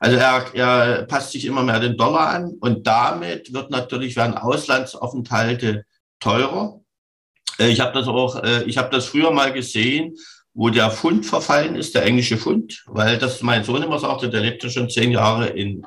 Also 0.00 0.16
er, 0.16 0.54
er 0.54 1.02
passt 1.04 1.32
sich 1.32 1.44
immer 1.44 1.62
mehr 1.62 1.80
den 1.80 1.96
Dollar 1.96 2.28
an 2.28 2.54
und 2.60 2.86
damit 2.86 3.52
wird 3.52 3.70
natürlich 3.70 4.16
werden 4.16 4.36
Auslandsaufenthalte 4.36 5.84
teurer. 6.20 6.80
Äh, 7.58 7.68
ich 7.68 7.80
habe 7.80 7.92
das 7.92 8.08
auch, 8.08 8.42
äh, 8.42 8.64
ich 8.64 8.78
habe 8.78 8.90
das 8.90 9.06
früher 9.06 9.30
mal 9.30 9.52
gesehen, 9.52 10.14
wo 10.54 10.70
der 10.70 10.90
Pfund 10.90 11.26
verfallen 11.26 11.76
ist, 11.76 11.94
der 11.94 12.04
englische 12.04 12.38
Pfund, 12.38 12.82
weil 12.86 13.18
das 13.18 13.42
mein 13.42 13.62
Sohn 13.62 13.82
immer 13.82 13.98
sagte, 13.98 14.30
der 14.30 14.40
lebte 14.40 14.70
schon 14.70 14.88
zehn 14.88 15.12
Jahre 15.12 15.48
in, 15.48 15.86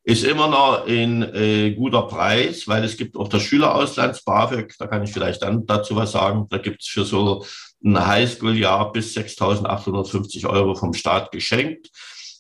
ist 0.07 0.23
immer 0.23 0.47
noch 0.47 0.87
ein 0.87 1.35
äh, 1.35 1.73
guter 1.73 2.03
Preis, 2.03 2.69
weil 2.69 2.85
es 2.85 2.97
gibt 2.97 3.17
auch 3.17 3.27
das 3.27 3.43
Schülerauslands-BAföG, 3.43 4.75
da 4.79 4.87
kann 4.87 5.03
ich 5.03 5.13
vielleicht 5.13 5.43
dann 5.43 5.67
dazu 5.67 5.97
was 5.97 6.13
sagen. 6.13 6.47
Da 6.49 6.59
gibt 6.59 6.83
es 6.83 6.89
für 6.89 7.05
so 7.05 7.45
ein 7.85 8.07
Highschool-Jahr 8.07 8.93
bis 8.93 9.17
6.850 9.17 10.49
Euro 10.49 10.77
vom 10.77 10.95
Staat 10.95 11.33
geschenkt. 11.33 11.91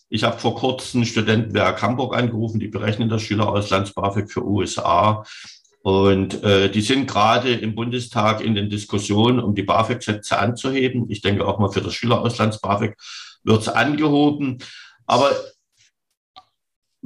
Ich 0.09 0.23
habe 0.23 0.39
vor 0.39 0.55
kurzem 0.55 1.05
Studentenwerk 1.05 1.83
Hamburg 1.83 2.17
angerufen, 2.17 2.61
die 2.61 2.69
berechnen 2.69 3.09
das 3.09 3.23
Schülerauslands-BAföG 3.23 4.31
für 4.31 4.47
USA. 4.47 5.25
Und 5.83 6.45
äh, 6.45 6.71
die 6.71 6.83
sind 6.83 7.11
gerade 7.11 7.53
im 7.53 7.75
Bundestag 7.75 8.43
in 8.43 8.55
den 8.55 8.71
Diskussionen, 8.71 9.41
um 9.41 9.57
die 9.57 9.65
BAföG-Sätze 9.65 10.39
anzuheben. 10.39 11.07
Ich 11.09 11.21
denke 11.21 11.45
auch 11.45 11.59
mal 11.59 11.73
für 11.73 11.81
das 11.81 11.95
Schülerauslands-BAföG 11.95 12.95
wird 13.43 13.63
es 13.63 13.69
angehoben. 13.69 14.59
Aber 15.05 15.33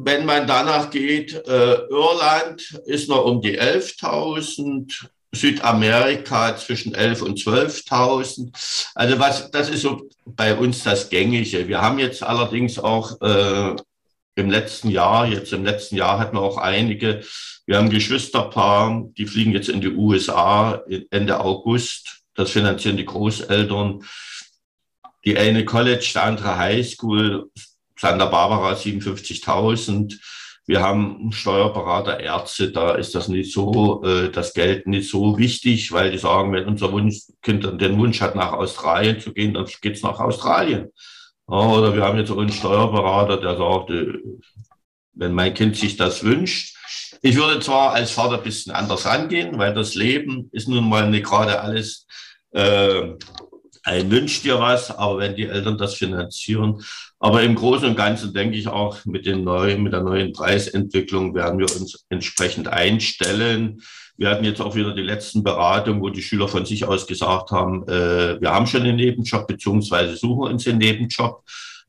wenn 0.05 0.27
man 0.27 0.47
danach 0.47 0.91
geht, 0.91 1.35
äh, 1.47 1.75
Irland 1.89 2.81
ist 2.87 3.09
noch 3.09 3.25
um 3.25 3.41
die 3.41 3.61
11.000, 3.61 5.09
Südamerika 5.33 6.57
zwischen 6.57 6.95
11 6.95 7.23
und 7.23 7.39
12.000. 7.39 8.91
Also 8.95 9.19
was, 9.19 9.51
das 9.51 9.69
ist 9.69 9.83
so 9.83 10.09
bei 10.27 10.57
uns 10.57 10.83
das 10.83 11.09
Gängige. 11.09 11.69
Wir 11.69 11.81
haben 11.81 11.99
jetzt 11.99 12.23
allerdings 12.23 12.79
auch 12.79 13.21
äh, 13.21 13.77
im 14.35 14.51
letzten 14.51 14.91
Jahr, 14.91 15.27
jetzt 15.27 15.53
im 15.53 15.65
letzten 15.65 15.97
Jahr 15.97 16.19
hatten 16.19 16.37
wir 16.37 16.43
auch 16.43 16.59
einige, 16.59 17.23
wir 17.67 17.77
haben 17.77 17.91
Geschwisterpaar, 17.91 19.05
die 19.17 19.27
fliegen 19.27 19.53
jetzt 19.53 19.69
in 19.69 19.81
die 19.81 19.95
USA 19.95 20.83
Ende 21.11 21.39
August. 21.39 22.23
Das 22.35 22.51
finanzieren 22.51 22.97
die 22.97 23.05
Großeltern. 23.05 24.03
Die 25.25 25.39
eine 25.39 25.65
College, 25.65 26.11
der 26.15 26.25
andere 26.25 26.57
Highschool. 26.57 27.51
Santa 28.01 28.27
Barbara 28.27 28.73
57.000. 28.73 30.19
Wir 30.67 30.81
haben 30.81 31.33
Steuerberater, 31.33 32.21
Ärzte, 32.21 32.71
da 32.71 32.95
ist 32.95 33.15
das 33.15 33.29
nicht 33.29 33.53
so, 33.53 34.03
äh, 34.05 34.31
das 34.31 34.55
Geld 34.55 34.87
nicht 34.87 35.11
so 35.11 35.37
wichtig, 35.37 35.93
weil 35.93 36.11
die 36.11 36.19
sagen, 36.19 36.53
wenn 36.53 36.67
unser 36.67 36.93
Wunschkind 36.93 37.81
den 37.81 37.99
Wunsch 37.99 38.21
hat, 38.21 38.37
nach 38.37 38.53
Australien 38.53 39.21
zu 39.21 39.33
gehen, 39.33 39.55
dann 39.55 39.67
geht's 39.83 40.03
nach 40.03 40.19
Australien. 40.19 40.91
Ja, 41.49 41.57
oder 41.57 41.95
wir 41.95 42.03
haben 42.03 42.19
jetzt 42.19 42.31
einen 42.31 42.53
Steuerberater, 42.53 43.37
der 43.37 43.57
sagt, 43.57 43.91
äh, 43.91 44.19
wenn 45.13 45.35
mein 45.35 45.53
Kind 45.53 45.77
sich 45.77 45.97
das 45.97 46.25
wünscht. 46.25 46.77
Ich 47.21 47.37
würde 47.37 47.61
zwar 47.61 47.93
als 47.93 48.13
Vater 48.13 48.39
ein 48.39 48.43
bisschen 48.43 48.73
anders 48.73 49.05
rangehen, 49.05 49.59
weil 49.59 49.75
das 49.75 49.95
Leben 49.95 50.49
ist 50.53 50.69
nun 50.69 50.89
mal 50.89 51.11
nicht 51.11 51.27
gerade 51.27 51.61
alles 51.61 52.07
äh, 52.53 53.13
ein 53.83 54.11
wünscht 54.11 54.45
dir 54.45 54.61
was, 54.61 54.91
aber 54.91 55.19
wenn 55.19 55.37
die 55.37 55.47
Eltern 55.47 55.79
das 55.79 55.95
finanzieren. 55.95 56.83
Aber 57.23 57.43
im 57.43 57.55
Großen 57.55 57.87
und 57.87 57.97
Ganzen 57.97 58.33
denke 58.33 58.57
ich 58.57 58.67
auch 58.67 59.05
mit 59.05 59.27
den 59.27 59.45
neuen, 59.45 59.83
mit 59.83 59.93
der 59.93 60.03
neuen 60.03 60.33
Preisentwicklung 60.33 61.35
werden 61.35 61.59
wir 61.59 61.67
uns 61.67 62.07
entsprechend 62.09 62.67
einstellen. 62.69 63.83
Wir 64.17 64.31
hatten 64.31 64.45
jetzt 64.45 64.63
auch 64.63 64.75
wieder 64.75 64.95
die 64.95 65.03
letzten 65.03 65.45
Beratungen, 65.45 66.01
wo 66.01 66.09
die 66.09 66.23
Schüler 66.23 66.49
von 66.49 66.65
sich 66.65 66.87
aus 66.87 67.07
gesagt 67.07 67.51
haben, 67.51 67.87
äh, 67.89 68.41
wir 68.41 68.51
haben 68.51 68.67
schon 68.67 68.83
einen 68.83 68.97
Nebenjob, 68.97 69.47
beziehungsweise 69.47 70.17
suchen 70.17 70.51
uns 70.51 70.67
einen 70.67 70.79
Nebenjob. 70.79 71.43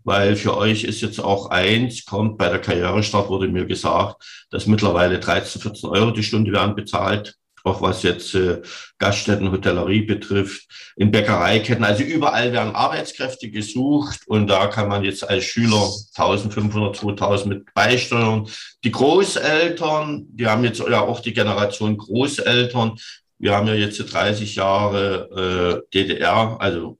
Weil 0.03 0.35
für 0.35 0.57
euch 0.57 0.83
ist 0.83 1.01
jetzt 1.01 1.19
auch 1.19 1.49
eins, 1.51 2.05
kommt 2.05 2.37
bei 2.37 2.49
der 2.49 2.59
Karrierestart 2.59 3.29
wurde 3.29 3.47
mir 3.47 3.65
gesagt, 3.65 4.47
dass 4.49 4.65
mittlerweile 4.65 5.19
13, 5.19 5.61
14 5.61 5.89
Euro 5.91 6.11
die 6.11 6.23
Stunde 6.23 6.51
werden 6.51 6.75
bezahlt 6.75 7.37
auch 7.63 7.81
was 7.81 8.03
jetzt 8.03 8.33
äh, 8.35 8.61
Gaststätten, 8.97 9.51
Hotellerie 9.51 10.01
betrifft, 10.01 10.93
in 10.95 11.11
Bäckereiketten. 11.11 11.83
Also 11.83 12.03
überall 12.03 12.53
werden 12.53 12.75
Arbeitskräfte 12.75 13.49
gesucht 13.49 14.21
und 14.27 14.47
da 14.47 14.67
kann 14.67 14.87
man 14.87 15.03
jetzt 15.03 15.27
als 15.27 15.43
Schüler 15.43 15.89
1500, 16.15 16.95
2000 16.95 17.53
mit 17.53 17.73
beisteuern. 17.73 18.47
Die 18.83 18.91
Großeltern, 18.91 20.25
die 20.29 20.47
haben 20.47 20.63
jetzt 20.63 20.79
ja 20.79 21.01
auch 21.01 21.19
die 21.19 21.33
Generation 21.33 21.97
Großeltern. 21.97 22.97
Wir 23.37 23.55
haben 23.55 23.67
ja 23.67 23.73
jetzt 23.73 23.97
30 23.97 24.55
Jahre 24.55 25.83
äh, 25.83 25.89
DDR, 25.93 26.57
also 26.59 26.97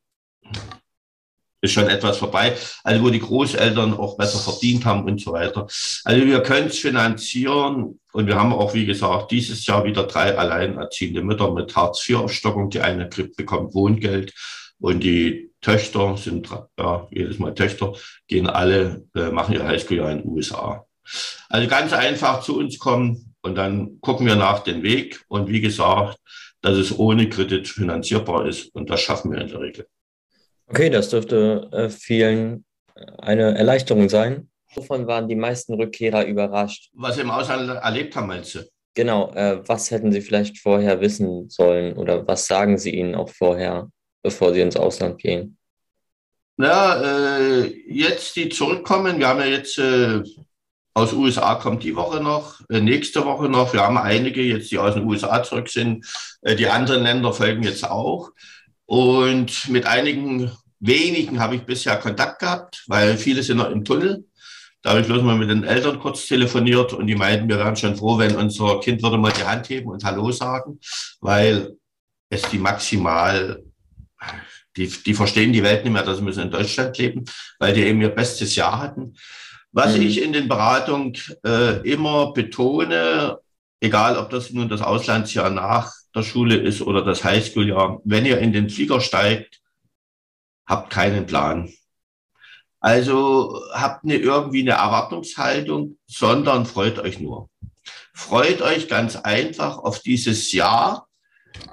ist 1.62 1.74
schon 1.74 1.88
etwas 1.88 2.18
vorbei. 2.18 2.58
Also 2.84 3.04
wo 3.04 3.10
die 3.10 3.20
Großeltern 3.20 3.94
auch 3.94 4.18
besser 4.18 4.40
verdient 4.40 4.84
haben 4.86 5.06
und 5.06 5.22
so 5.22 5.32
weiter. 5.32 5.68
Also 6.04 6.26
wir 6.26 6.42
können 6.42 6.68
es 6.68 6.80
finanzieren 6.80 8.00
und 8.14 8.28
wir 8.28 8.36
haben 8.36 8.54
auch, 8.54 8.74
wie 8.74 8.86
gesagt, 8.86 9.32
dieses 9.32 9.66
Jahr 9.66 9.84
wieder 9.86 10.04
drei 10.04 10.38
alleinerziehende 10.38 11.22
Mütter 11.22 11.52
mit 11.52 11.76
Hartz-IV-Aufstockung. 11.76 12.70
Die 12.70 12.82
eine 12.82 13.10
kriegt, 13.10 13.38
bekommt 13.38 13.74
Wohngeld 13.74 14.34
und 14.80 15.02
die 15.04 15.52
Töchter 15.62 16.18
sind, 16.18 16.50
ja, 16.78 17.08
jedes 17.12 17.40
Mal 17.40 17.54
Töchter, 17.54 17.94
gehen 18.28 18.48
alle, 18.48 19.06
äh, 19.16 19.30
machen 19.30 19.54
ihr 19.54 19.66
Highschool-Jahr 19.66 20.12
in 20.12 20.24
den 20.24 20.32
USA. 20.32 20.86
Also 21.50 21.68
ganz 21.68 21.94
einfach 21.94 22.42
zu 22.42 22.58
uns 22.58 22.80
kommen 22.80 23.36
und 23.42 23.56
dann 23.56 24.00
gucken 24.02 24.26
wir 24.26 24.36
nach 24.36 24.60
dem 24.60 24.84
Weg. 24.84 25.24
Und 25.28 25.48
wie 25.50 25.62
gesagt, 25.62 26.18
dass 26.62 26.78
es 26.78 26.98
ohne 26.98 27.30
Kredit 27.30 27.68
finanzierbar 27.68 28.46
ist 28.46 28.74
und 28.76 28.90
das 28.90 29.02
schaffen 29.02 29.32
wir 29.32 29.42
in 29.42 29.48
der 29.48 29.60
Regel. 29.62 29.88
Okay, 30.68 30.90
das 30.90 31.10
dürfte 31.10 31.70
äh, 31.72 31.90
vielen 31.90 32.66
eine 33.18 33.58
Erleichterung 33.58 34.10
sein. 34.10 34.50
Wovon 34.74 35.08
waren 35.08 35.28
die 35.28 35.36
meisten 35.36 35.74
Rückkehrer 35.74 36.26
überrascht? 36.26 36.90
Was 36.94 37.16
sie 37.16 37.22
im 37.22 37.32
Ausland 37.32 37.70
erlebt 37.70 38.16
haben, 38.16 38.28
meinst 38.28 38.56
du? 38.56 38.60
Genau, 38.94 39.32
äh, 39.34 39.62
was 39.68 39.92
hätten 39.92 40.12
Sie 40.12 40.22
vielleicht 40.22 40.58
vorher 40.60 41.00
wissen 41.00 41.50
sollen 41.50 41.94
oder 41.98 42.28
was 42.28 42.46
sagen 42.46 42.78
Sie 42.78 42.94
ihnen 42.94 43.16
auch 43.16 43.30
vorher, 43.30 43.90
bevor 44.22 44.54
Sie 44.54 44.62
ins 44.62 44.76
Ausland 44.76 45.18
gehen? 45.18 45.58
Ja, 46.58 47.02
äh, 47.02 47.68
jetzt 47.88 48.36
die 48.36 48.50
zurückkommen, 48.50 49.18
wir 49.18 49.28
haben 49.28 49.40
ja 49.40 49.46
jetzt 49.46 49.78
äh, 49.78 50.22
aus 50.94 51.14
USA 51.14 51.56
kommt 51.56 51.84
die 51.84 51.96
Woche 51.96 52.22
noch, 52.22 52.60
äh, 52.70 52.82
nächste 52.82 53.24
Woche 53.24 53.48
noch. 53.48 53.72
Wir 53.74 53.82
haben 53.82 53.98
einige 53.98 54.42
jetzt, 54.42 54.72
die 54.72 54.78
aus 54.78 54.96
den 54.96 55.06
USA 55.06 55.42
zurück 55.42 55.70
sind. 55.70 56.06
Äh, 56.42 56.56
die 56.56 56.68
anderen 56.68 57.04
Länder 57.04 57.32
folgen 57.32 57.64
jetzt 57.64 57.90
auch. 57.90 58.32
Und 58.86 59.70
mit 59.70 59.86
einigen 59.86 60.52
wenigen 60.82 61.40
habe 61.40 61.56
ich 61.56 61.62
bisher 61.62 61.96
Kontakt 61.96 62.40
gehabt, 62.40 62.84
weil 62.88 63.18
viele 63.18 63.42
sind 63.42 63.58
noch 63.58 63.72
im 63.72 63.86
Tunnel. 63.86 64.26
Da 64.82 64.92
habe 64.92 65.02
ich 65.02 65.08
bloß 65.08 65.22
mal 65.22 65.38
mit 65.38 65.50
den 65.50 65.64
Eltern 65.64 66.00
kurz 66.00 66.26
telefoniert 66.26 66.94
und 66.94 67.06
die 67.08 67.16
meinten, 67.16 67.48
wir 67.48 67.58
wären 67.58 67.76
schon 67.76 67.96
froh, 67.96 68.18
wenn 68.18 68.36
unser 68.36 68.80
Kind 68.80 69.04
würde 69.04 69.18
mal 69.18 69.32
die 69.32 69.44
Hand 69.44 69.70
heben 69.70 69.90
und 69.90 70.04
Hallo 70.04 70.32
sagen, 70.32 70.80
weil 71.20 71.78
es 72.30 72.42
die 72.50 72.58
maximal 72.58 73.64
die, 74.78 74.88
die 74.88 75.14
verstehen 75.14 75.54
die 75.54 75.64
Welt 75.64 75.84
nicht 75.84 75.94
mehr, 75.94 76.04
dass 76.04 76.18
sie 76.18 76.24
müssen 76.24 76.44
in 76.44 76.52
Deutschland 76.52 76.98
leben, 76.98 77.26
weil 77.60 77.74
die 77.74 77.84
eben 77.84 78.02
ihr 78.02 78.10
bestes 78.10 78.56
Jahr 78.56 78.80
hatten. 78.80 79.16
Was 79.72 79.96
mhm. 79.96 80.04
ich 80.04 80.22
in 80.22 80.34
den 80.34 80.48
Beratungen 80.48 81.14
äh, 81.46 81.80
immer 81.90 82.34
betone, 82.34 83.40
egal 83.80 84.18
ob 84.18 84.30
das 84.30 84.52
nun 84.52 84.70
das 84.70 84.82
Auslandsjahr 84.82 85.50
nach 85.50 85.92
der 86.16 86.24
Schule 86.24 86.56
ist 86.56 86.82
oder 86.82 87.04
das 87.04 87.24
Highschool-Jahr, 87.24 88.02
wenn 88.04 88.26
ihr 88.26 88.40
in 88.40 88.54
den 88.54 88.70
Flieger 88.70 89.00
steigt, 89.02 89.62
habt 90.66 90.90
keinen 90.90 91.26
Plan. 91.26 91.72
Also 92.82 93.62
habt 93.72 94.04
eine, 94.04 94.16
irgendwie 94.16 94.62
eine 94.62 94.72
Erwartungshaltung, 94.72 95.98
sondern 96.08 96.66
freut 96.66 97.00
euch 97.00 97.20
nur. 97.20 97.50
Freut 98.14 98.62
euch 98.62 98.88
ganz 98.88 99.16
einfach 99.16 99.78
auf 99.78 100.00
dieses 100.00 100.52
Jahr, 100.52 101.08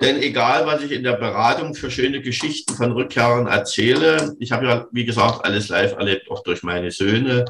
denn 0.00 0.22
egal, 0.22 0.66
was 0.66 0.82
ich 0.82 0.92
in 0.92 1.02
der 1.02 1.14
Beratung 1.14 1.74
für 1.74 1.90
schöne 1.90 2.20
Geschichten 2.20 2.74
von 2.74 2.92
Rückkehrern 2.92 3.46
erzähle, 3.46 4.36
ich 4.38 4.52
habe 4.52 4.66
ja, 4.66 4.86
wie 4.92 5.04
gesagt, 5.04 5.44
alles 5.44 5.68
live 5.68 5.92
erlebt, 5.92 6.30
auch 6.30 6.42
durch 6.42 6.62
meine 6.62 6.90
Söhne, 6.90 7.44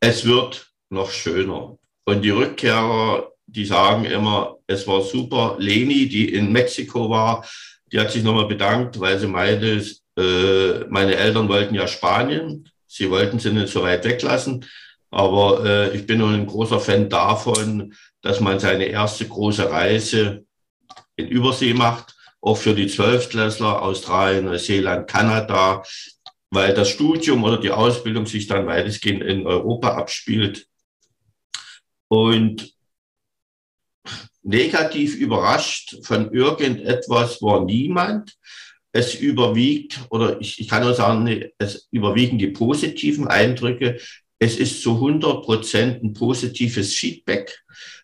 es 0.00 0.24
wird 0.24 0.70
noch 0.90 1.10
schöner. 1.10 1.78
Und 2.04 2.22
die 2.22 2.30
Rückkehrer, 2.30 3.30
die 3.46 3.64
sagen 3.64 4.04
immer, 4.04 4.56
es 4.66 4.86
war 4.86 5.02
super. 5.02 5.56
Leni, 5.58 6.08
die 6.08 6.32
in 6.32 6.52
Mexiko 6.52 7.08
war, 7.08 7.46
die 7.90 8.00
hat 8.00 8.10
sich 8.10 8.22
nochmal 8.22 8.48
bedankt, 8.48 8.98
weil 8.98 9.18
sie 9.18 9.28
meinte, 9.28 9.84
äh, 10.18 10.84
meine 10.88 11.16
Eltern 11.16 11.48
wollten 11.48 11.74
ja 11.74 11.86
Spanien. 11.86 12.68
Sie 12.92 13.10
wollten 13.10 13.38
sie 13.38 13.50
nicht 13.50 13.72
so 13.72 13.82
weit 13.82 14.04
weglassen. 14.04 14.66
Aber 15.10 15.64
äh, 15.64 15.96
ich 15.96 16.06
bin 16.06 16.18
nun 16.18 16.34
ein 16.34 16.46
großer 16.46 16.78
Fan 16.78 17.08
davon, 17.08 17.94
dass 18.20 18.40
man 18.40 18.60
seine 18.60 18.84
erste 18.84 19.26
große 19.26 19.70
Reise 19.70 20.44
in 21.16 21.28
Übersee 21.28 21.72
macht, 21.72 22.14
auch 22.40 22.56
für 22.56 22.74
die 22.74 22.88
Zwölftklässler, 22.88 23.80
Australien, 23.80 24.44
Neuseeland, 24.44 25.08
Kanada, 25.08 25.82
weil 26.50 26.74
das 26.74 26.90
Studium 26.90 27.44
oder 27.44 27.58
die 27.58 27.70
Ausbildung 27.70 28.26
sich 28.26 28.46
dann 28.46 28.66
weitestgehend 28.66 29.22
in 29.22 29.46
Europa 29.46 29.94
abspielt. 29.94 30.66
Und 32.08 32.74
negativ 34.42 35.16
überrascht 35.16 35.96
von 36.02 36.30
irgendetwas 36.30 37.40
war 37.40 37.64
niemand. 37.64 38.36
Es 38.92 39.14
überwiegt, 39.14 40.00
oder 40.10 40.40
ich, 40.40 40.60
ich 40.60 40.68
kann 40.68 40.82
nur 40.82 40.94
sagen, 40.94 41.44
es 41.58 41.88
überwiegen 41.90 42.38
die 42.38 42.48
positiven 42.48 43.26
Eindrücke. 43.26 43.98
Es 44.38 44.56
ist 44.56 44.82
zu 44.82 44.94
100 44.94 45.42
Prozent 45.42 46.02
ein 46.02 46.12
positives 46.12 46.94
Feedback 46.94 47.62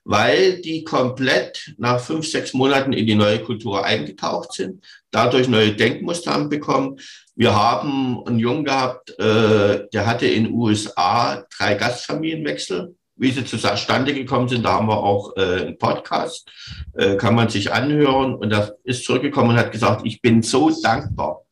weil 0.09 0.63
die 0.63 0.85
komplett 0.85 1.75
nach 1.77 2.01
fünf, 2.01 2.27
sechs 2.27 2.55
Monaten 2.55 2.95
in 2.95 3.07
die 3.07 3.15
neue 3.15 3.41
Kultur 3.41 3.85
eingetaucht 3.85 4.55
sind, 4.55 4.83
dadurch 5.11 5.49
neue 5.49 5.75
Denkmuster 5.75 6.33
haben 6.33 6.49
bekommen. 6.49 6.97
Wir 7.37 7.55
haben 7.55 8.25
einen 8.27 8.39
Jungen 8.39 8.65
gehabt, 8.65 9.11
äh, 9.19 9.87
der 9.93 10.07
hatte 10.07 10.27
in 10.27 10.55
USA 10.55 11.47
drei 11.55 11.75
Gastfamilienwechsel. 11.75 12.97
Wie 13.19 13.33
sie 13.33 13.45
zustande 13.45 14.15
gekommen 14.15 14.49
sind, 14.49 14.65
da 14.65 14.75
haben 14.75 14.87
wir 14.87 14.97
auch 14.97 15.37
äh, 15.37 15.63
einen 15.63 15.79
Podcast, 15.79 16.49
äh, 16.95 17.17
kann 17.17 17.35
man 17.35 17.49
sich 17.49 17.73
anhören. 17.73 18.35
Und 18.35 18.53
er 18.53 18.77
ist 18.85 19.05
zurückgekommen 19.05 19.51
und 19.51 19.57
hat 19.57 19.73
gesagt, 19.73 20.03
ich 20.05 20.23
bin 20.23 20.43
so 20.43 20.71
dankbar 20.83 21.43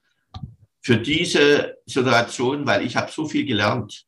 für 0.80 0.96
diese 0.96 1.76
Situation, 1.85 2.66
weil 2.66 2.87
ich 2.87 2.96
habe 2.96 3.11
so 3.11 3.26
viel 3.26 3.44
gelernt. 3.44 4.04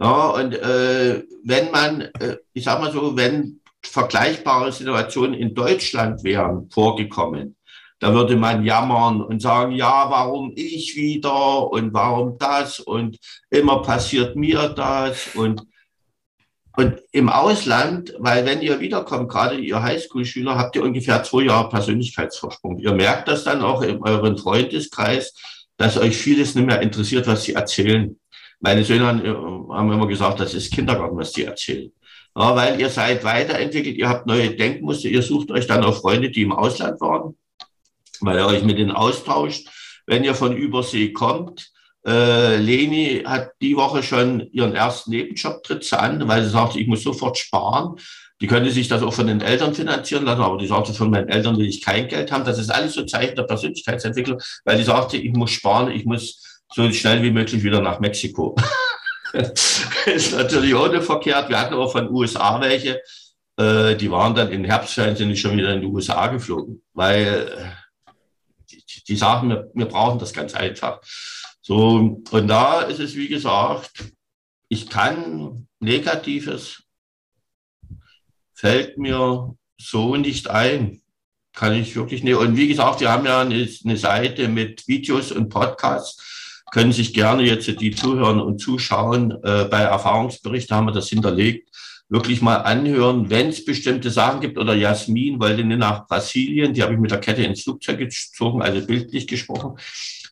Ja, 0.00 0.30
und 0.30 0.54
äh, 0.54 1.22
wenn 1.44 1.70
man, 1.70 2.00
äh, 2.00 2.36
ich 2.52 2.64
sag 2.64 2.80
mal 2.80 2.92
so, 2.92 3.16
wenn 3.16 3.60
vergleichbare 3.82 4.72
Situationen 4.72 5.34
in 5.34 5.54
Deutschland 5.54 6.24
wären 6.24 6.68
vorgekommen, 6.70 7.56
da 7.98 8.12
würde 8.12 8.36
man 8.36 8.64
jammern 8.64 9.22
und 9.22 9.40
sagen, 9.40 9.72
ja, 9.72 10.10
warum 10.10 10.52
ich 10.54 10.96
wieder 10.96 11.70
und 11.70 11.94
warum 11.94 12.36
das 12.38 12.80
und 12.80 13.16
immer 13.48 13.80
passiert 13.80 14.36
mir 14.36 14.68
das 14.68 15.34
und 15.34 15.62
und 16.76 17.00
im 17.12 17.30
Ausland, 17.30 18.14
weil 18.18 18.44
wenn 18.44 18.60
ihr 18.60 18.80
wiederkommt, 18.80 19.30
gerade 19.30 19.56
ihr 19.56 19.82
Highschool-Schüler, 19.82 20.56
habt 20.56 20.76
ihr 20.76 20.82
ungefähr 20.82 21.22
zwei 21.22 21.44
Jahre 21.44 21.70
Persönlichkeitsvorsprung. 21.70 22.78
Ihr 22.78 22.92
merkt 22.92 23.28
das 23.28 23.44
dann 23.44 23.62
auch 23.62 23.80
in 23.80 24.02
euren 24.02 24.36
Freundeskreis, 24.36 25.34
dass 25.78 25.96
euch 25.96 26.16
vieles 26.16 26.54
nicht 26.54 26.66
mehr 26.66 26.82
interessiert, 26.82 27.26
was 27.26 27.44
sie 27.44 27.54
erzählen. 27.54 28.18
Meine 28.60 28.84
Söhne 28.84 29.06
haben 29.06 29.92
immer 29.92 30.06
gesagt, 30.06 30.40
das 30.40 30.52
ist 30.52 30.72
Kindergarten, 30.72 31.16
was 31.16 31.32
die 31.32 31.44
erzählen. 31.44 31.90
Ja, 32.36 32.54
weil 32.54 32.78
ihr 32.78 32.90
seid 32.90 33.24
weiterentwickelt, 33.24 33.96
ihr 33.96 34.08
habt 34.08 34.26
neue 34.26 34.50
Denkmuster, 34.50 35.08
ihr 35.08 35.22
sucht 35.22 35.50
euch 35.50 35.66
dann 35.66 35.82
auch 35.82 35.98
Freunde, 35.98 36.30
die 36.30 36.42
im 36.42 36.52
Ausland 36.52 37.00
waren, 37.00 37.36
weil 38.20 38.38
ihr 38.38 38.46
euch 38.46 38.62
mit 38.62 38.78
denen 38.78 38.90
austauscht. 38.90 39.68
Wenn 40.06 40.24
ihr 40.24 40.34
von 40.34 40.54
Übersee 40.54 41.12
kommt, 41.12 41.72
äh, 42.06 42.56
Leni 42.56 43.22
hat 43.24 43.50
die 43.60 43.76
Woche 43.76 44.02
schon 44.02 44.48
ihren 44.52 44.74
ersten 44.74 45.10
Nebenjob 45.10 45.62
tritt 45.64 45.92
an, 45.92 46.26
weil 46.28 46.44
sie 46.44 46.50
sagte, 46.50 46.78
ich 46.78 46.86
muss 46.86 47.02
sofort 47.02 47.36
sparen. 47.36 47.96
Die 48.40 48.46
könnte 48.46 48.70
sich 48.70 48.86
das 48.86 49.02
auch 49.02 49.14
von 49.14 49.26
den 49.26 49.40
Eltern 49.40 49.74
finanzieren 49.74 50.24
lassen, 50.24 50.42
aber 50.42 50.58
die 50.58 50.66
sagte, 50.66 50.92
von 50.92 51.10
meinen 51.10 51.28
Eltern 51.28 51.56
will 51.56 51.66
ich 51.66 51.82
kein 51.82 52.06
Geld 52.06 52.30
haben. 52.30 52.44
Das 52.44 52.58
ist 52.58 52.70
alles 52.70 52.92
so 52.92 53.04
Zeichen 53.04 53.34
der 53.34 53.44
Persönlichkeitsentwicklung, 53.44 54.38
weil 54.64 54.76
die 54.76 54.84
sagte, 54.84 55.16
ich 55.16 55.32
muss 55.32 55.50
sparen, 55.50 55.90
ich 55.90 56.04
muss 56.04 56.62
so 56.72 56.90
schnell 56.92 57.22
wie 57.22 57.30
möglich 57.30 57.64
wieder 57.64 57.80
nach 57.80 57.98
Mexiko. 57.98 58.54
ist 60.06 60.36
natürlich 60.36 60.74
nicht 60.74 61.04
verkehrt. 61.04 61.48
Wir 61.48 61.58
hatten 61.58 61.74
aber 61.74 61.88
von 61.88 62.10
USA 62.10 62.60
welche, 62.60 63.00
äh, 63.58 63.96
die 63.96 64.10
waren 64.10 64.34
dann 64.34 64.52
in 64.52 64.64
Herbstferien 64.64 65.16
sind 65.16 65.36
schon 65.36 65.56
wieder 65.56 65.72
in 65.72 65.80
die 65.80 65.86
USA 65.86 66.26
geflogen, 66.28 66.82
weil 66.92 67.52
äh, 67.56 68.12
die, 68.70 68.82
die 69.08 69.16
sagen, 69.16 69.48
wir, 69.48 69.70
wir 69.74 69.86
brauchen 69.86 70.18
das 70.18 70.32
ganz 70.32 70.54
einfach. 70.54 71.00
So, 71.68 72.22
und 72.30 72.46
da 72.46 72.82
ist 72.82 73.00
es, 73.00 73.16
wie 73.16 73.26
gesagt, 73.26 74.12
ich 74.68 74.88
kann 74.88 75.66
Negatives 75.80 76.84
fällt 78.54 78.98
mir 78.98 79.52
so 79.76 80.14
nicht 80.14 80.48
ein. 80.48 81.02
Kann 81.52 81.74
ich 81.74 81.96
wirklich 81.96 82.22
nicht. 82.22 82.36
Und 82.36 82.56
wie 82.56 82.68
gesagt, 82.68 83.00
wir 83.00 83.10
haben 83.10 83.26
ja 83.26 83.40
eine, 83.40 83.68
eine 83.84 83.96
Seite 83.96 84.46
mit 84.46 84.86
Videos 84.86 85.32
und 85.32 85.48
Podcasts 85.48 86.62
können 86.70 86.92
sich 86.92 87.12
gerne 87.12 87.42
jetzt 87.42 87.66
die 87.80 87.90
zuhören 87.90 88.40
und 88.40 88.60
zuschauen. 88.60 89.32
Äh, 89.42 89.64
bei 89.64 89.80
Erfahrungsberichten 89.80 90.76
haben 90.76 90.86
wir 90.86 90.92
das 90.92 91.08
hinterlegt. 91.08 91.68
Wirklich 92.08 92.42
mal 92.42 92.58
anhören, 92.58 93.28
wenn 93.28 93.48
es 93.48 93.64
bestimmte 93.64 94.10
Sachen 94.10 94.40
gibt. 94.40 94.56
Oder 94.56 94.76
Jasmin 94.76 95.40
wollte 95.40 95.64
nach 95.64 96.06
Brasilien. 96.06 96.74
Die 96.74 96.84
habe 96.84 96.92
ich 96.92 97.00
mit 97.00 97.10
der 97.10 97.18
Kette 97.18 97.42
ins 97.42 97.64
Flugzeug 97.64 97.98
gezogen, 97.98 98.62
also 98.62 98.86
bildlich 98.86 99.26
gesprochen, 99.26 99.76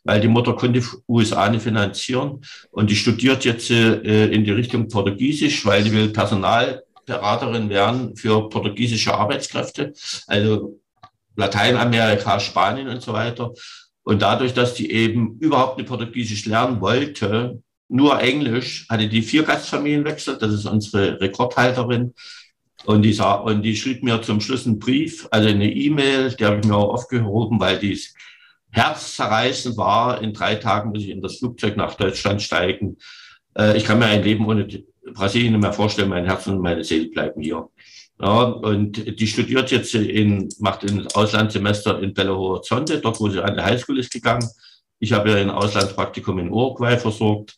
weil 0.05 0.21
die 0.21 0.27
Mutter 0.29 0.53
konnte 0.53 0.81
USA 1.09 1.49
nicht 1.49 1.63
finanzieren. 1.63 2.41
Und 2.71 2.89
die 2.89 2.95
studiert 2.95 3.43
jetzt 3.43 3.69
äh, 3.71 4.27
in 4.27 4.45
die 4.45 4.51
Richtung 4.51 4.87
Portugiesisch, 4.87 5.65
weil 5.65 5.83
die 5.83 5.91
will 5.91 6.09
Personalberaterin 6.09 7.69
werden 7.69 8.15
für 8.15 8.47
portugiesische 8.47 9.13
Arbeitskräfte. 9.13 9.93
Also 10.27 10.79
Lateinamerika, 11.35 12.39
Spanien 12.39 12.87
und 12.87 13.01
so 13.01 13.11
weiter. 13.11 13.51
Und 14.03 14.21
dadurch, 14.21 14.53
dass 14.53 14.75
die 14.75 14.91
eben 14.91 15.37
überhaupt 15.39 15.77
nicht 15.77 15.87
Portugiesisch 15.87 16.45
lernen 16.45 16.79
wollte, 16.79 17.61
nur 17.89 18.19
Englisch, 18.21 18.87
hatte 18.89 19.09
die 19.09 19.23
vier 19.23 19.43
Gastfamilienwechsel. 19.43 20.37
Das 20.37 20.53
ist 20.53 20.65
unsere 20.65 21.19
Rekordhalterin. 21.19 22.13
Und 22.85 23.01
die, 23.01 23.13
sah, 23.13 23.33
und 23.33 23.63
die 23.63 23.75
schrieb 23.75 24.03
mir 24.03 24.21
zum 24.21 24.39
Schluss 24.39 24.67
einen 24.67 24.77
Brief, 24.77 25.27
also 25.31 25.49
eine 25.49 25.71
E-Mail, 25.71 26.35
die 26.35 26.45
habe 26.45 26.59
ich 26.59 26.67
mir 26.67 26.75
auch 26.75 26.93
aufgehoben, 26.93 27.59
weil 27.59 27.79
die 27.79 27.99
herzzerreißend 28.75 29.77
war. 29.77 30.21
In 30.21 30.33
drei 30.33 30.55
Tagen 30.55 30.89
muss 30.91 31.03
ich 31.03 31.09
in 31.09 31.21
das 31.21 31.37
Flugzeug 31.37 31.77
nach 31.77 31.95
Deutschland 31.95 32.41
steigen. 32.41 32.97
Äh, 33.57 33.77
ich 33.77 33.85
kann 33.85 33.99
mir 33.99 34.05
ein 34.05 34.23
Leben 34.23 34.45
ohne 34.45 34.67
Brasilien 35.13 35.53
nicht 35.53 35.61
mehr 35.61 35.73
vorstellen. 35.73 36.09
Mein 36.09 36.25
Herz 36.25 36.45
und 36.47 36.59
meine 36.59 36.83
Seele 36.83 37.07
bleiben 37.07 37.41
hier. 37.41 37.69
Ja, 38.19 38.43
und 38.43 39.19
die 39.19 39.27
studiert 39.27 39.71
jetzt 39.71 39.93
in, 39.93 40.49
macht 40.59 40.83
ein 40.83 41.07
Auslandssemester 41.13 42.01
in 42.01 42.13
Belo 42.13 42.37
Horizonte, 42.37 42.99
dort 42.99 43.19
wo 43.19 43.29
sie 43.29 43.43
an 43.43 43.55
der 43.55 43.65
Highschool 43.65 43.99
ist 43.99 44.11
gegangen. 44.11 44.47
Ich 44.99 45.11
habe 45.11 45.31
ja 45.31 45.35
ein 45.37 45.49
Auslandspraktikum 45.49 46.39
in 46.39 46.51
Uruguay 46.51 46.97
versorgt. 46.97 47.55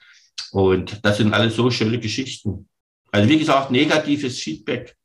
Und 0.52 1.04
das 1.04 1.18
sind 1.18 1.34
alles 1.34 1.56
so 1.56 1.70
schöne 1.70 2.00
Geschichten. 2.00 2.68
Also 3.12 3.30
wie 3.30 3.40
gesagt, 3.40 3.72
negatives 3.72 4.40
Feedback. 4.40 4.96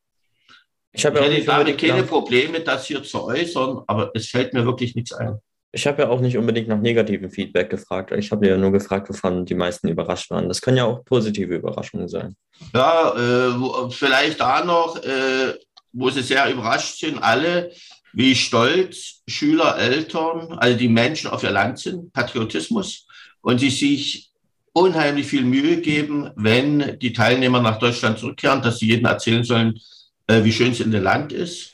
Ich, 0.93 1.07
habe 1.07 1.21
ja 1.21 1.31
ich 1.31 1.47
hätte 1.47 1.77
keine 1.77 2.03
Probleme, 2.03 2.61
das 2.61 2.87
hier 2.87 3.03
zu 3.03 3.25
äußern, 3.25 3.81
aber 3.87 4.11
es 4.15 4.29
fällt 4.29 4.53
mir 4.53 4.65
wirklich 4.65 4.95
nichts 4.95 5.13
ein. 5.13 5.39
Ich 5.75 5.87
habe 5.87 6.03
ja 6.03 6.09
auch 6.11 6.21
nicht 6.21 6.37
unbedingt 6.37 6.69
nach 6.69 6.79
negativem 6.79 7.31
Feedback 7.31 7.71
gefragt. 7.71 8.13
Ich 8.13 8.31
habe 8.31 8.47
ja 8.47 8.59
nur 8.59 8.73
gefragt, 8.73 9.09
wovon 9.09 9.47
die 9.47 9.55
meisten 9.55 9.89
überrascht 9.89 10.31
waren. 10.31 10.49
Das 10.49 10.61
können 10.61 10.77
ja 10.77 10.85
auch 10.85 11.03
positive 11.05 11.55
Überraschungen 11.55 12.09
sein. 12.09 12.37
Ja, 12.75 13.15
äh, 13.17 13.91
vielleicht 13.91 14.41
da 14.41 14.63
noch, 14.65 15.03
äh, 15.03 15.55
wo 15.93 16.11
sie 16.11 16.23
sehr 16.23 16.51
überrascht 16.53 16.99
sind, 16.99 17.19
alle, 17.23 17.73
wie 18.13 18.35
stolz 18.35 19.23
Schüler, 19.27 19.79
Eltern, 19.79 20.53
also 20.59 20.77
die 20.77 20.89
Menschen 20.89 21.31
auf 21.31 21.43
ihr 21.43 21.51
Land 21.51 21.79
sind, 21.79 22.13
Patriotismus, 22.13 23.07
und 23.41 23.59
sie 23.59 23.71
sich 23.71 24.31
unheimlich 24.75 25.27
viel 25.27 25.45
Mühe 25.45 25.81
geben, 25.81 26.31
wenn 26.37 26.99
die 26.99 27.13
Teilnehmer 27.13 27.61
nach 27.61 27.79
Deutschland 27.79 28.19
zurückkehren, 28.19 28.63
dass 28.63 28.79
sie 28.79 28.89
jedem 28.89 29.07
erzählen 29.07 29.45
sollen, 29.45 29.79
äh, 30.27 30.45
wie 30.45 30.53
schön 30.53 30.73
es 30.73 30.81
in 30.81 30.91
dem 30.91 31.03
Land 31.03 31.33
ist. 31.33 31.73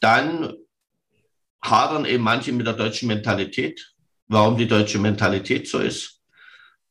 Dann 0.00 0.54
hadern 1.70 2.04
eben 2.04 2.24
manche 2.24 2.52
mit 2.52 2.66
der 2.66 2.74
deutschen 2.74 3.08
Mentalität. 3.08 3.94
warum 4.28 4.56
die 4.56 4.66
deutsche 4.66 4.98
Mentalität 4.98 5.68
so 5.68 5.78
ist, 5.78 6.20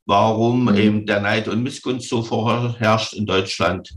warum 0.06 0.66
mhm. 0.66 0.78
eben 0.78 1.06
der 1.06 1.20
Neid 1.20 1.48
und 1.48 1.64
Missgunst 1.64 2.08
so 2.10 2.24
vorherrscht 2.24 3.14
in 3.14 3.26
Deutschland, 3.26 3.94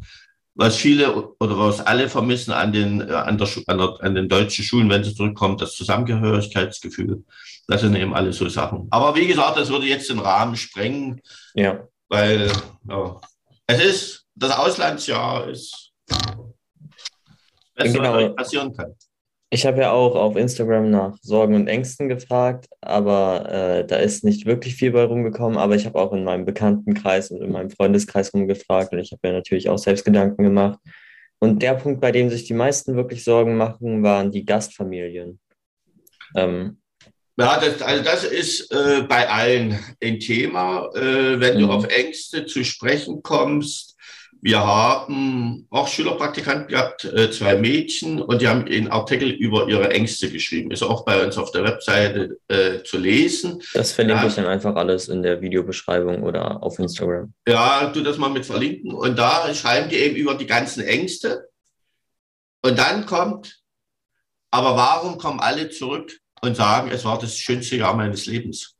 was 0.54 0.76
viele 0.76 1.14
oder 1.38 1.56
was 1.56 1.80
alle 1.80 2.08
vermissen 2.08 2.52
an 2.52 2.72
den, 2.72 3.00
äh, 3.00 3.12
an, 3.12 3.38
der, 3.38 3.48
an, 3.68 3.78
der, 3.78 3.96
an 4.00 4.14
den 4.14 4.28
deutschen 4.28 4.64
Schulen, 4.64 4.90
wenn 4.90 5.04
sie 5.04 5.14
zurückkommen, 5.14 5.56
das 5.56 5.74
Zusammengehörigkeitsgefühl. 5.74 7.24
Das 7.68 7.82
sind 7.82 7.94
eben 7.94 8.14
alle 8.14 8.32
so 8.32 8.48
Sachen. 8.48 8.88
Aber 8.90 9.14
wie 9.14 9.26
gesagt, 9.26 9.56
das 9.56 9.68
würde 9.68 9.86
jetzt 9.86 10.10
den 10.10 10.18
Rahmen 10.18 10.56
sprengen. 10.56 11.20
Ja. 11.54 11.86
Weil 12.08 12.50
ja, 12.88 13.20
es 13.66 13.84
ist, 13.84 14.26
das 14.34 14.50
Auslandsjahr 14.58 15.48
ist 15.48 15.92
das 17.74 17.92
genau. 17.92 18.14
was 18.14 18.34
passieren 18.34 18.74
kann. 18.74 18.94
Ich 19.50 19.64
habe 19.64 19.80
ja 19.80 19.92
auch 19.92 20.14
auf 20.14 20.37
Instagram 20.37 20.90
nach 20.90 21.16
Sorgen 21.22 21.54
und 21.54 21.68
Ängsten 21.68 22.08
gefragt, 22.08 22.66
aber 22.82 23.50
äh, 23.50 23.87
da 23.87 23.96
ist 23.96 24.22
nicht 24.22 24.44
wirklich 24.44 24.74
viel 24.74 24.90
bei 24.90 25.04
rumgekommen. 25.04 25.56
Aber 25.56 25.74
ich 25.74 25.87
habe 25.87 25.98
auch 25.98 26.12
in 26.12 26.22
meinem 26.22 26.44
Bekanntenkreis 26.44 27.30
und 27.30 27.40
in 27.40 27.52
meinem 27.52 27.70
Freundeskreis 27.70 28.34
rumgefragt 28.34 28.92
und 28.92 28.98
ich 28.98 29.11
habe 29.11 29.26
mir 29.26 29.32
natürlich 29.32 29.70
auch 29.70 29.78
selbst 29.78 30.04
Gedanken 30.04 30.42
gemacht. 30.42 30.78
Und 31.38 31.62
der 31.62 31.74
Punkt, 31.74 32.00
bei 32.00 32.12
dem 32.12 32.28
sich 32.28 32.44
die 32.44 32.54
meisten 32.54 32.96
wirklich 32.96 33.24
Sorgen 33.24 33.56
machen, 33.56 34.02
waren 34.02 34.30
die 34.30 34.44
Gastfamilien. 34.44 35.38
Ähm, 36.37 36.78
ja, 37.38 37.61
das, 37.61 37.80
also 37.80 38.02
das 38.02 38.24
ist 38.24 38.72
äh, 38.72 39.02
bei 39.02 39.28
allen 39.28 39.78
ein 40.02 40.18
Thema. 40.18 40.90
Äh, 40.94 41.40
wenn 41.40 41.56
mhm. 41.56 41.61
du 41.61 41.70
auf 41.70 41.87
Ängste 41.87 42.44
zu 42.46 42.64
sprechen 42.64 43.22
kommst, 43.22 43.88
wir 44.40 44.64
haben 44.64 45.66
auch 45.70 45.88
Schülerpraktikanten 45.88 46.68
gehabt, 46.68 47.05
äh, 47.05 47.31
zwei 47.31 47.57
Mädchen, 47.57 48.22
und 48.22 48.40
die 48.40 48.48
haben 48.48 48.66
einen 48.66 48.88
Artikel 48.88 49.31
über 49.31 49.68
ihre 49.68 49.90
Ängste 49.90 50.31
geschrieben. 50.31 50.70
Ist 50.70 50.83
auch 50.83 51.05
bei 51.05 51.24
uns 51.24 51.37
auf 51.37 51.51
der 51.51 51.64
Webseite 51.64 52.38
äh, 52.48 52.83
zu 52.85 52.98
lesen. 52.98 53.62
Das 53.74 53.92
verlinke 53.92 54.22
ja. 54.22 54.29
ich 54.29 54.35
dann 54.35 54.46
einfach 54.46 54.77
alles 54.77 55.09
in 55.09 55.22
der 55.22 55.40
Videobeschreibung 55.40 56.22
oder 56.22 56.62
auf 56.62 56.79
Instagram. 56.79 57.33
Ja, 57.46 57.90
tu 57.92 58.03
das 58.03 58.16
mal 58.16 58.31
mit 58.31 58.46
verlinken. 58.46 58.92
Und 58.92 59.18
da 59.18 59.53
schreiben 59.55 59.88
die 59.88 59.96
eben 59.96 60.16
über 60.16 60.35
die 60.35 60.46
ganzen 60.46 60.85
Ängste. 60.85 61.48
Und 62.62 62.79
dann 62.79 63.07
kommt, 63.07 63.61
aber 64.51 64.77
warum 64.77 65.18
kommen 65.18 65.40
alle 65.40 65.70
zurück 65.70 66.16
und 66.42 66.57
sagen, 66.57 66.90
es 66.92 67.05
war 67.05 67.18
das 67.18 67.37
schönste 67.37 67.77
Jahr 67.77 67.94
meines 67.94 68.27
Lebens? 68.27 68.77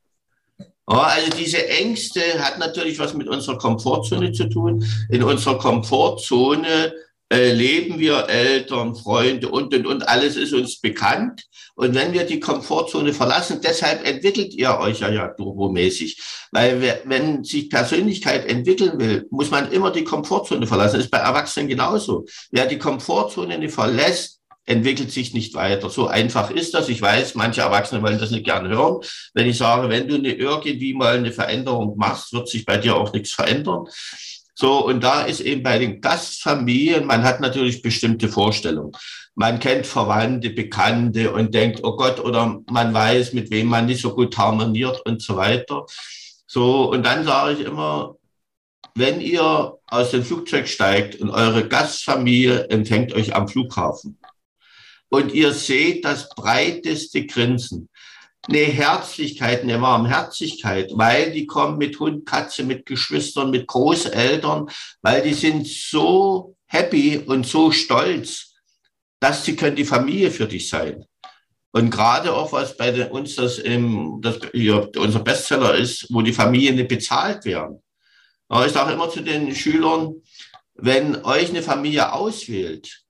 Also 0.97 1.29
diese 1.37 1.67
Ängste 1.67 2.21
hat 2.39 2.57
natürlich 2.57 2.97
was 2.97 3.13
mit 3.13 3.27
unserer 3.27 3.57
Komfortzone 3.57 4.31
zu 4.31 4.49
tun. 4.49 4.83
In 5.09 5.21
unserer 5.21 5.59
Komfortzone 5.59 6.93
äh, 7.31 7.53
leben 7.53 7.99
wir 7.99 8.27
Eltern, 8.27 8.95
Freunde 8.95 9.49
und, 9.49 9.73
und, 9.75 9.85
und, 9.85 10.09
alles 10.09 10.35
ist 10.35 10.51
uns 10.51 10.79
bekannt. 10.79 11.43
Und 11.75 11.93
wenn 11.93 12.11
wir 12.11 12.23
die 12.23 12.39
Komfortzone 12.39 13.13
verlassen, 13.13 13.61
deshalb 13.63 14.05
entwickelt 14.05 14.53
ihr 14.55 14.79
euch 14.79 15.01
ja, 15.01 15.09
ja 15.09 15.27
turbomäßig. 15.27 16.19
Weil 16.51 16.81
wenn 17.05 17.43
sich 17.43 17.69
Persönlichkeit 17.69 18.49
entwickeln 18.49 18.99
will, 18.99 19.27
muss 19.29 19.51
man 19.51 19.71
immer 19.71 19.91
die 19.91 20.03
Komfortzone 20.03 20.65
verlassen. 20.65 20.95
Das 20.95 21.05
ist 21.05 21.11
bei 21.11 21.19
Erwachsenen 21.19 21.69
genauso. 21.69 22.25
Wer 22.49 22.65
die 22.65 22.79
Komfortzone 22.79 23.59
nicht 23.59 23.75
verlässt, 23.75 24.38
entwickelt 24.69 25.11
sich 25.11 25.33
nicht 25.33 25.55
weiter. 25.55 25.89
So 25.89 26.07
einfach 26.07 26.51
ist 26.51 26.75
das. 26.75 26.89
Ich 26.89 27.01
weiß, 27.01 27.33
manche 27.35 27.61
Erwachsene 27.61 28.03
wollen 28.03 28.19
das 28.19 28.29
nicht 28.29 28.45
gerne 28.45 28.69
hören. 28.69 29.01
Wenn 29.33 29.47
ich 29.47 29.57
sage, 29.57 29.89
wenn 29.89 30.07
du 30.07 30.15
eine, 30.15 30.31
irgendwie 30.31 30.93
mal 30.93 31.17
eine 31.17 31.31
Veränderung 31.31 31.97
machst, 31.97 32.33
wird 32.33 32.47
sich 32.47 32.65
bei 32.65 32.77
dir 32.77 32.95
auch 32.95 33.11
nichts 33.11 33.31
verändern. 33.31 33.87
So, 34.53 34.85
und 34.85 35.03
da 35.03 35.23
ist 35.23 35.39
eben 35.39 35.63
bei 35.63 35.79
den 35.79 36.01
Gastfamilien, 36.01 37.05
man 37.05 37.23
hat 37.23 37.39
natürlich 37.39 37.81
bestimmte 37.81 38.27
Vorstellungen. 38.27 38.91
Man 39.33 39.59
kennt 39.59 39.87
Verwandte, 39.87 40.51
Bekannte 40.51 41.31
und 41.31 41.55
denkt, 41.55 41.79
oh 41.83 41.95
Gott, 41.95 42.19
oder 42.19 42.61
man 42.69 42.93
weiß, 42.93 43.33
mit 43.33 43.49
wem 43.51 43.67
man 43.67 43.87
nicht 43.87 44.01
so 44.01 44.13
gut 44.13 44.37
harmoniert 44.37 45.01
und 45.05 45.21
so 45.21 45.35
weiter. 45.35 45.85
So, 46.45 46.91
und 46.91 47.05
dann 47.05 47.23
sage 47.23 47.53
ich 47.53 47.65
immer, 47.65 48.17
wenn 48.95 49.21
ihr 49.21 49.77
aus 49.87 50.11
dem 50.11 50.23
Flugzeug 50.23 50.67
steigt 50.67 51.21
und 51.21 51.29
eure 51.29 51.67
Gastfamilie 51.67 52.69
empfängt 52.69 53.13
euch 53.13 53.35
am 53.35 53.47
Flughafen, 53.47 54.18
und 55.09 55.33
ihr 55.33 55.53
seht 55.53 56.05
das 56.05 56.29
breiteste 56.29 57.25
Grinsen. 57.25 57.89
Eine 58.47 58.59
Herzlichkeit, 58.59 59.63
eine 59.63 59.81
Warmherzigkeit, 59.81 60.91
weil 60.93 61.31
die 61.31 61.45
kommen 61.45 61.77
mit 61.77 61.99
Hund, 61.99 62.25
Katze, 62.25 62.63
mit 62.63 62.85
Geschwistern, 62.85 63.51
mit 63.51 63.67
Großeltern, 63.67 64.69
weil 65.01 65.21
die 65.21 65.33
sind 65.33 65.67
so 65.67 66.55
happy 66.65 67.17
und 67.17 67.45
so 67.45 67.71
stolz, 67.71 68.53
dass 69.19 69.43
sie 69.43 69.55
können 69.55 69.75
die 69.75 69.85
Familie 69.85 70.31
für 70.31 70.47
dich 70.47 70.69
sein. 70.69 71.05
Und 71.71 71.91
gerade 71.91 72.33
auch, 72.33 72.51
was 72.51 72.75
bei 72.77 73.09
uns 73.09 73.35
das, 73.35 73.59
im, 73.59 74.19
das 74.21 74.39
hier, 74.53 74.89
unser 74.95 75.19
Bestseller 75.19 75.75
ist, 75.75 76.07
wo 76.09 76.21
die 76.21 76.33
Familien 76.33 76.75
nicht 76.75 76.87
bezahlt 76.87 77.45
werden. 77.45 77.83
Aber 78.47 78.65
ich 78.65 78.71
sage 78.71 78.93
immer 78.93 79.09
zu 79.09 79.21
den 79.21 79.53
Schülern, 79.53 80.15
wenn 80.73 81.23
euch 81.23 81.49
eine 81.49 81.61
Familie 81.61 82.11
auswählt, 82.13 83.03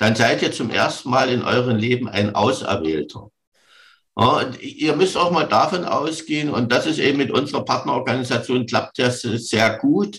dann 0.00 0.16
seid 0.16 0.40
ihr 0.40 0.50
zum 0.50 0.70
ersten 0.70 1.10
Mal 1.10 1.28
in 1.28 1.42
eurem 1.42 1.76
Leben 1.76 2.08
ein 2.08 2.34
Auserwählter. 2.34 3.30
Ja, 4.18 4.50
ihr 4.58 4.96
müsst 4.96 5.14
auch 5.14 5.30
mal 5.30 5.46
davon 5.46 5.84
ausgehen, 5.84 6.48
und 6.48 6.72
das 6.72 6.86
ist 6.86 6.98
eben 6.98 7.18
mit 7.18 7.30
unserer 7.30 7.66
Partnerorganisation 7.66 8.64
klappt 8.64 8.98
das 8.98 9.20
sehr 9.20 9.76
gut, 9.76 10.18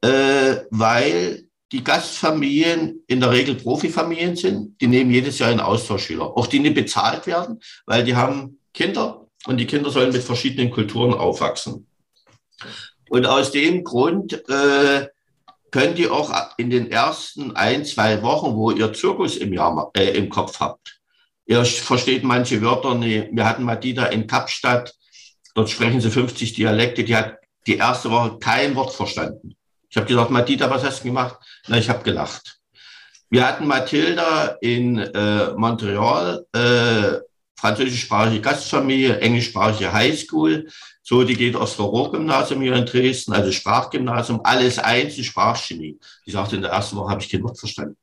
äh, 0.00 0.58
weil 0.70 1.48
die 1.72 1.82
Gastfamilien 1.82 3.02
in 3.08 3.18
der 3.18 3.32
Regel 3.32 3.56
Profifamilien 3.56 4.36
sind. 4.36 4.80
Die 4.80 4.86
nehmen 4.86 5.10
jedes 5.10 5.40
Jahr 5.40 5.50
einen 5.50 5.58
Austauschschüler, 5.58 6.24
auch 6.24 6.46
die 6.46 6.60
nicht 6.60 6.76
bezahlt 6.76 7.26
werden, 7.26 7.58
weil 7.84 8.04
die 8.04 8.14
haben 8.14 8.60
Kinder 8.72 9.26
und 9.46 9.56
die 9.56 9.66
Kinder 9.66 9.90
sollen 9.90 10.12
mit 10.12 10.22
verschiedenen 10.22 10.70
Kulturen 10.70 11.14
aufwachsen. 11.14 11.88
Und 13.08 13.26
aus 13.26 13.50
dem 13.50 13.82
Grund 13.82 14.48
äh, 14.48 15.08
könnt 15.76 15.98
ihr 15.98 16.10
auch 16.10 16.32
in 16.56 16.70
den 16.70 16.90
ersten 16.90 17.54
ein, 17.54 17.84
zwei 17.84 18.22
Wochen, 18.22 18.56
wo 18.56 18.70
ihr 18.70 18.94
Zirkus 18.94 19.36
im, 19.36 19.52
Jahr, 19.52 19.90
äh, 19.94 20.16
im 20.16 20.30
Kopf 20.30 20.58
habt, 20.58 20.98
ihr 21.44 21.62
versteht 21.66 22.24
manche 22.24 22.62
Wörter 22.62 22.94
nicht. 22.94 23.28
Wir 23.32 23.46
hatten 23.46 23.62
Madida 23.62 24.06
in 24.06 24.26
Kapstadt, 24.26 24.94
dort 25.54 25.68
sprechen 25.68 26.00
sie 26.00 26.10
50 26.10 26.54
Dialekte, 26.54 27.04
die 27.04 27.14
hat 27.14 27.36
die 27.66 27.76
erste 27.76 28.10
Woche 28.10 28.38
kein 28.38 28.74
Wort 28.74 28.94
verstanden. 28.94 29.54
Ich 29.90 29.98
habe 29.98 30.06
gesagt, 30.06 30.30
Madida, 30.30 30.70
was 30.70 30.82
hast 30.82 31.00
du 31.00 31.08
gemacht? 31.08 31.36
Na, 31.68 31.76
ich 31.76 31.90
habe 31.90 32.02
gelacht. 32.02 32.58
Wir 33.28 33.46
hatten 33.46 33.66
Mathilda 33.66 34.56
in 34.62 34.96
äh, 34.96 35.52
Montreal, 35.58 36.46
äh, 36.54 37.18
französischsprachige 37.56 38.40
Gastfamilie, 38.40 39.18
englischsprachige 39.18 39.92
Highschool. 39.92 40.68
So, 41.02 41.24
die 41.24 41.36
geht 41.36 41.56
aufs 41.56 41.78
Roro-Gymnasium 41.78 42.60
hier 42.60 42.74
in 42.74 42.84
Dresden, 42.84 43.32
also 43.32 43.50
Sprachgymnasium, 43.52 44.40
alles 44.44 44.78
eins, 44.78 45.16
Sprachchemie. 45.16 45.98
Die 46.26 46.30
sagte, 46.30 46.56
in 46.56 46.62
der 46.62 46.72
ersten 46.72 46.96
Woche 46.96 47.10
habe 47.10 47.22
ich 47.22 47.30
kein 47.30 47.42
Wort 47.42 47.58
verstanden. 47.58 47.96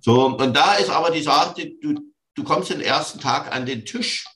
So, 0.00 0.26
und 0.26 0.54
da 0.54 0.74
ist 0.74 0.90
aber 0.90 1.10
die 1.10 1.22
Sache, 1.22 1.72
du, 1.80 2.00
du 2.34 2.44
kommst 2.44 2.70
den 2.70 2.80
ersten 2.80 3.20
Tag 3.20 3.54
an 3.54 3.64
den 3.64 3.84
Tisch, 3.84 4.26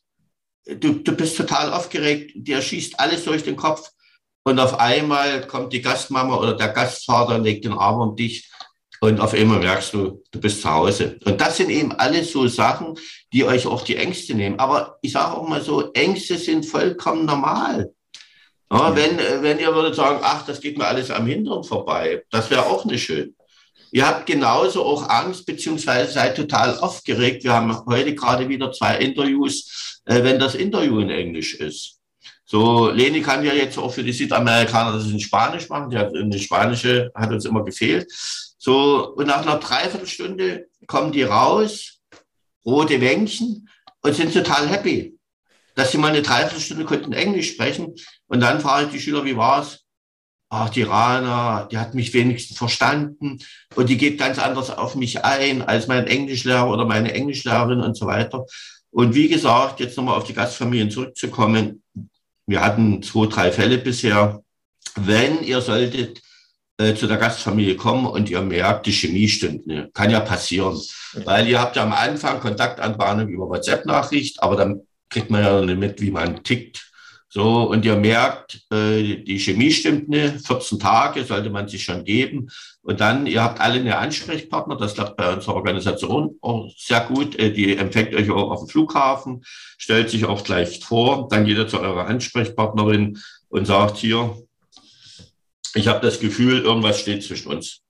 du, 0.64 0.94
du 0.94 1.12
bist 1.12 1.37
total 1.37 1.72
aufgeregt, 1.72 2.32
dir 2.34 2.62
schießt 2.62 2.98
alles 2.98 3.24
durch 3.24 3.42
den 3.42 3.56
Kopf 3.56 3.90
und 4.44 4.58
auf 4.61 4.78
einmal 4.80 5.46
kommt 5.46 5.72
die 5.72 5.82
Gastmama 5.82 6.37
oder 6.37 6.54
der 6.54 6.68
Gastvater, 6.68 7.38
legt 7.38 7.64
den 7.64 7.74
Arm 7.74 8.00
um 8.00 8.16
dich 8.16 8.50
und 9.00 9.20
auf 9.20 9.34
einmal 9.34 9.61
merkst 9.61 9.94
du, 9.94 10.22
du 10.30 10.40
bist 10.40 10.62
zu 10.62 10.70
Hause. 10.70 11.18
Und 11.24 11.40
das 11.40 11.56
sind 11.56 11.70
eben 11.70 11.92
alles 11.92 12.32
so 12.32 12.46
Sachen, 12.48 12.98
die 13.32 13.44
euch 13.44 13.66
auch 13.66 13.82
die 13.82 13.96
Ängste 13.96 14.34
nehmen. 14.34 14.58
Aber 14.58 14.98
ich 15.02 15.12
sage 15.12 15.37
auch 15.37 15.46
mal 15.46 15.61
so, 15.61 15.92
Ängste 15.92 16.37
sind 16.37 16.66
vollkommen 16.66 17.24
normal. 17.24 17.92
Ja, 18.70 18.94
wenn, 18.94 19.16
wenn 19.42 19.58
ihr 19.58 19.74
würdet 19.74 19.94
sagen, 19.94 20.20
ach, 20.22 20.44
das 20.44 20.61
geht 20.61 20.76
mir 20.76 20.87
alles 20.87 21.11
am 21.11 21.26
Hintern 21.26 21.64
vorbei, 21.64 22.22
das 22.30 22.50
wäre 22.50 22.66
auch 22.66 22.84
nicht 22.84 23.04
schön. 23.04 23.34
Ihr 23.90 24.06
habt 24.06 24.26
genauso 24.26 24.84
auch 24.84 25.08
Angst, 25.08 25.46
beziehungsweise 25.46 26.12
seid 26.12 26.37
total 26.37 26.78
aufgeregt. 26.78 27.44
Wir 27.44 27.54
haben 27.54 27.74
heute 27.87 28.14
gerade 28.14 28.46
wieder 28.48 28.70
zwei 28.70 28.98
Interviews, 28.98 30.00
äh, 30.04 30.22
wenn 30.22 30.38
das 30.38 30.54
Interview 30.54 31.00
in 31.00 31.08
Englisch 31.08 31.54
ist. 31.54 31.97
So, 32.50 32.88
Leni 32.88 33.20
kann 33.20 33.44
ja 33.44 33.52
jetzt 33.52 33.76
auch 33.76 33.92
für 33.92 34.02
die 34.02 34.12
Südamerikaner 34.12 34.96
das 34.96 35.06
in 35.08 35.20
Spanisch 35.20 35.68
machen. 35.68 35.90
Die 35.90 35.98
hat 35.98 36.16
eine 36.16 36.38
spanische, 36.38 37.11
hat 37.14 37.30
uns 37.30 37.44
immer 37.44 37.62
gefehlt. 37.62 38.11
So, 38.11 39.12
und 39.16 39.26
nach 39.26 39.42
einer 39.42 39.58
Dreiviertelstunde 39.58 40.66
kommen 40.87 41.12
die 41.12 41.24
raus, 41.24 41.98
rote 42.64 43.02
Wänkchen, 43.02 43.68
und 44.00 44.14
sind 44.14 44.32
total 44.32 44.66
happy, 44.66 45.18
dass 45.74 45.92
sie 45.92 45.98
mal 45.98 46.08
eine 46.08 46.22
Dreiviertelstunde 46.22 46.87
konnten 46.87 47.12
Englisch 47.12 47.50
sprechen. 47.50 47.94
Und 48.28 48.40
dann 48.40 48.61
frage 48.61 48.87
ich 48.87 48.92
die 48.92 49.00
Schüler, 49.00 49.26
wie 49.26 49.37
war's? 49.37 49.80
Ach, 50.48 50.70
die 50.70 50.84
Rana, 50.84 51.66
die 51.70 51.76
hat 51.76 51.94
mich 51.94 52.14
wenigstens 52.14 52.56
verstanden 52.56 53.40
und 53.74 53.90
die 53.90 53.98
geht 53.98 54.18
ganz 54.18 54.38
anders 54.38 54.70
auf 54.70 54.94
mich 54.94 55.22
ein 55.22 55.61
als 55.61 55.87
mein 55.87 56.06
Englischlehrer 56.06 56.70
oder 56.70 56.87
meine 56.87 57.12
Englischlehrerin 57.12 57.82
und 57.82 57.94
so 57.94 58.06
weiter. 58.06 58.46
Und 58.90 59.14
wie 59.14 59.28
gesagt, 59.28 59.80
jetzt 59.80 59.98
nochmal 59.98 60.16
auf 60.16 60.24
die 60.24 60.32
Gastfamilien 60.32 60.90
zurückzukommen. 60.90 61.82
Wir 62.48 62.62
hatten 62.62 63.02
zwei, 63.02 63.26
drei 63.26 63.52
Fälle 63.52 63.76
bisher. 63.76 64.42
Wenn 64.96 65.42
ihr 65.42 65.61
solltet 65.61 66.22
äh, 66.78 66.94
zu 66.94 67.06
der 67.06 67.18
Gastfamilie 67.18 67.76
kommen 67.76 68.06
und 68.06 68.30
ihr 68.30 68.40
merkt, 68.40 68.87
die 68.87 68.92
Chemie 68.92 69.28
stimmt 69.28 69.66
nicht. 69.66 69.76
Ne? 69.76 69.90
Kann 69.92 70.11
ja 70.11 70.20
passieren. 70.20 70.80
Weil 71.24 71.46
ihr 71.46 71.61
habt 71.61 71.76
ja 71.76 71.82
am 71.82 71.92
Anfang 71.92 72.40
Kontaktanbahnung 72.40 73.28
über 73.28 73.50
WhatsApp-Nachricht, 73.50 74.42
aber 74.42 74.56
dann 74.56 74.80
kriegt 75.11 75.30
man 75.30 75.42
ja 75.42 75.61
nicht 75.61 75.78
mit, 75.78 76.00
wie 76.00 76.11
man 76.11 76.42
tickt. 76.42 76.88
So, 77.30 77.68
und 77.68 77.84
ihr 77.84 77.96
merkt, 77.96 78.66
äh, 78.72 79.16
die 79.16 79.38
Chemie 79.38 79.70
stimmt 79.70 80.08
nicht. 80.08 80.46
14 80.46 80.78
Tage 80.78 81.24
sollte 81.24 81.50
man 81.50 81.68
sich 81.68 81.84
schon 81.84 82.04
geben. 82.04 82.48
Und 82.80 83.00
dann, 83.00 83.26
ihr 83.26 83.42
habt 83.42 83.60
alle 83.60 83.80
eine 83.80 83.98
Ansprechpartner. 83.98 84.76
Das 84.76 84.94
klappt 84.94 85.18
bei 85.18 85.34
unserer 85.34 85.56
Organisation 85.56 86.38
auch 86.40 86.72
sehr 86.74 87.00
gut. 87.00 87.38
Äh, 87.38 87.52
die 87.52 87.76
empfängt 87.76 88.14
euch 88.14 88.30
auch 88.30 88.50
auf 88.50 88.60
dem 88.60 88.68
Flughafen, 88.68 89.42
stellt 89.76 90.08
sich 90.08 90.24
auch 90.24 90.42
gleich 90.42 90.80
vor. 90.80 91.28
Dann 91.28 91.44
geht 91.44 91.58
ihr 91.58 91.68
zu 91.68 91.80
eurer 91.80 92.06
Ansprechpartnerin 92.06 93.18
und 93.50 93.66
sagt 93.66 93.98
hier, 93.98 94.34
ich 95.74 95.86
habe 95.86 96.00
das 96.00 96.20
Gefühl, 96.20 96.62
irgendwas 96.62 96.98
steht 96.98 97.22
zwischen 97.22 97.52
uns. 97.52 97.82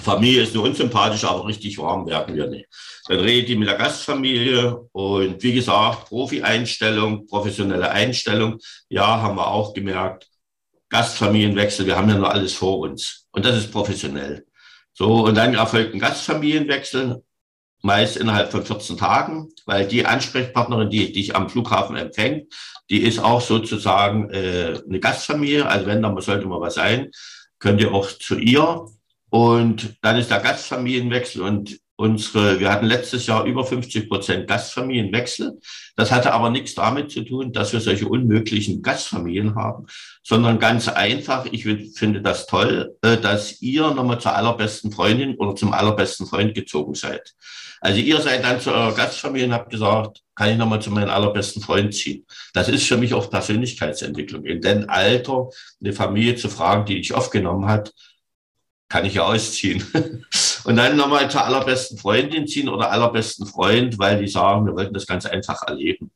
Familie 0.00 0.42
ist 0.42 0.54
nur 0.54 0.64
unsympathisch, 0.64 1.24
aber 1.24 1.46
richtig 1.46 1.78
warm 1.78 2.06
werden 2.06 2.34
wir 2.34 2.46
nicht. 2.46 2.66
Dann 3.08 3.20
redet 3.20 3.48
die 3.48 3.56
mit 3.56 3.68
der 3.68 3.76
Gastfamilie 3.76 4.76
und 4.92 5.42
wie 5.42 5.52
gesagt, 5.52 6.08
Profi-Einstellung, 6.08 7.26
professionelle 7.26 7.90
Einstellung. 7.90 8.58
Ja, 8.88 9.20
haben 9.20 9.36
wir 9.36 9.48
auch 9.48 9.74
gemerkt. 9.74 10.28
Gastfamilienwechsel, 10.90 11.86
wir 11.86 11.96
haben 11.96 12.08
ja 12.08 12.16
noch 12.16 12.30
alles 12.30 12.52
vor 12.52 12.78
uns. 12.80 13.28
Und 13.32 13.44
das 13.44 13.56
ist 13.56 13.72
professionell. 13.72 14.44
So, 14.92 15.24
und 15.24 15.36
dann 15.36 15.54
erfolgt 15.54 15.94
ein 15.94 16.00
Gastfamilienwechsel, 16.00 17.22
meist 17.82 18.16
innerhalb 18.16 18.50
von 18.50 18.64
14 18.64 18.96
Tagen, 18.96 19.48
weil 19.66 19.86
die 19.86 20.04
Ansprechpartnerin, 20.04 20.90
die 20.90 21.12
dich 21.12 21.34
am 21.34 21.48
Flughafen 21.48 21.96
empfängt, 21.96 22.52
die 22.90 23.02
ist 23.02 23.20
auch 23.20 23.40
sozusagen 23.40 24.30
äh, 24.30 24.80
eine 24.86 25.00
Gastfamilie. 25.00 25.66
Also 25.66 25.86
wenn 25.86 26.02
da 26.02 26.14
sollte 26.20 26.46
mal 26.46 26.60
was 26.60 26.74
sein, 26.74 27.10
könnt 27.58 27.80
ihr 27.80 27.94
auch 27.94 28.08
zu 28.08 28.36
ihr 28.36 28.84
und 29.30 29.96
dann 30.02 30.16
ist 30.16 30.30
der 30.30 30.40
Gastfamilienwechsel 30.40 31.42
und 31.42 31.78
unsere, 32.00 32.58
wir 32.58 32.72
hatten 32.72 32.86
letztes 32.86 33.26
Jahr 33.26 33.44
über 33.44 33.62
50 33.62 34.08
Prozent 34.08 34.48
Gastfamilienwechsel. 34.48 35.60
Das 35.96 36.10
hatte 36.10 36.32
aber 36.32 36.48
nichts 36.48 36.74
damit 36.74 37.10
zu 37.10 37.22
tun, 37.22 37.52
dass 37.52 37.74
wir 37.74 37.80
solche 37.80 38.08
unmöglichen 38.08 38.80
Gastfamilien 38.80 39.54
haben, 39.54 39.86
sondern 40.22 40.58
ganz 40.58 40.88
einfach, 40.88 41.46
ich 41.52 41.64
finde 41.64 42.22
das 42.22 42.46
toll, 42.46 42.96
äh, 43.02 43.18
dass 43.18 43.60
ihr 43.60 43.90
nochmal 43.90 44.18
zur 44.18 44.34
allerbesten 44.34 44.90
Freundin 44.90 45.36
oder 45.36 45.54
zum 45.54 45.74
allerbesten 45.74 46.26
Freund 46.26 46.54
gezogen 46.54 46.94
seid. 46.94 47.34
Also 47.82 48.00
ihr 48.00 48.20
seid 48.20 48.44
dann 48.44 48.60
zu 48.60 48.72
eurer 48.72 48.94
Gastfamilie 48.94 49.46
und 49.46 49.54
habt 49.54 49.70
gesagt, 49.70 50.22
kann 50.34 50.50
ich 50.50 50.56
nochmal 50.56 50.80
zu 50.80 50.90
meinem 50.90 51.10
allerbesten 51.10 51.62
Freund 51.62 51.94
ziehen. 51.94 52.26
Das 52.54 52.68
ist 52.68 52.86
für 52.86 52.96
mich 52.96 53.12
auch 53.12 53.30
Persönlichkeitsentwicklung. 53.30 54.44
In 54.44 54.60
dem 54.62 54.88
Alter 54.88 55.48
eine 55.82 55.92
Familie 55.92 56.34
zu 56.36 56.48
fragen, 56.48 56.86
die 56.86 56.96
dich 56.96 57.14
aufgenommen 57.14 57.66
hat, 57.66 57.92
kann 58.90 59.06
ich 59.06 59.14
ja 59.14 59.24
ausziehen. 59.24 59.82
Und 60.64 60.76
dann 60.76 60.96
nochmal 60.96 61.30
zur 61.30 61.44
allerbesten 61.44 61.96
Freundin 61.96 62.46
ziehen 62.46 62.68
oder 62.68 62.90
allerbesten 62.90 63.46
Freund, 63.46 63.98
weil 63.98 64.20
die 64.20 64.28
sagen, 64.28 64.66
wir 64.66 64.74
wollten 64.74 64.92
das 64.92 65.06
ganz 65.06 65.24
einfach 65.24 65.62
erleben. 65.66 66.10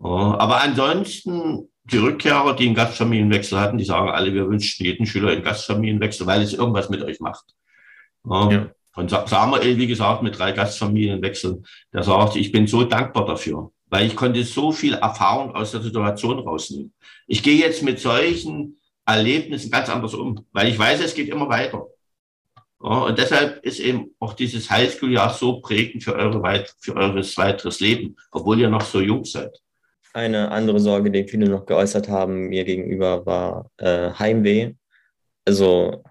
Aber 0.00 0.60
ansonsten, 0.60 1.68
die 1.84 1.98
Rückkehrer, 1.98 2.56
die 2.56 2.66
einen 2.66 2.74
Gastfamilienwechsel 2.74 3.60
hatten, 3.60 3.78
die 3.78 3.84
sagen 3.84 4.08
alle, 4.08 4.34
wir 4.34 4.48
wünschen 4.48 4.84
jeden 4.84 5.06
Schüler 5.06 5.30
einen 5.30 5.44
Gastfamilienwechsel, 5.44 6.26
weil 6.26 6.42
es 6.42 6.54
irgendwas 6.54 6.88
mit 6.88 7.02
euch 7.02 7.20
macht. 7.20 7.44
Ja. 8.24 8.70
Und 8.96 9.10
Samuel, 9.10 9.78
wie 9.78 9.86
gesagt, 9.86 10.22
mit 10.22 10.36
drei 10.38 10.52
Gastfamilienwechseln, 10.52 11.64
der 11.92 12.02
sagt, 12.02 12.34
ich 12.34 12.50
bin 12.50 12.66
so 12.66 12.82
dankbar 12.82 13.26
dafür, 13.26 13.70
weil 13.86 14.06
ich 14.06 14.16
konnte 14.16 14.42
so 14.42 14.72
viel 14.72 14.94
Erfahrung 14.94 15.54
aus 15.54 15.70
der 15.70 15.82
Situation 15.82 16.40
rausnehmen. 16.40 16.92
Ich 17.26 17.42
gehe 17.42 17.58
jetzt 17.58 17.82
mit 17.82 18.00
solchen 18.00 18.80
Erlebnissen 19.06 19.70
ganz 19.70 19.88
anders 19.88 20.14
um, 20.14 20.44
weil 20.52 20.68
ich 20.68 20.78
weiß, 20.78 21.00
es 21.00 21.14
geht 21.14 21.28
immer 21.28 21.48
weiter. 21.48 21.86
Und 22.78 23.18
deshalb 23.18 23.64
ist 23.64 23.80
eben 23.80 24.14
auch 24.20 24.34
dieses 24.34 24.70
Highschool-Jahr 24.70 25.34
so 25.34 25.60
prägend 25.60 26.04
für, 26.04 26.14
eure 26.14 26.64
für 26.78 26.94
eures 26.94 27.36
weiteres 27.36 27.80
Leben, 27.80 28.16
obwohl 28.30 28.60
ihr 28.60 28.68
noch 28.68 28.82
so 28.82 29.00
jung 29.00 29.24
seid. 29.24 29.58
Eine 30.14 30.50
andere 30.50 30.78
Sorge, 30.78 31.10
die 31.10 31.26
viele 31.26 31.48
noch 31.48 31.66
geäußert 31.66 32.08
haben 32.08 32.48
mir 32.48 32.64
gegenüber, 32.64 33.26
war 33.26 33.70
äh, 33.78 34.10
Heimweh. 34.12 34.74
Also 35.44 36.02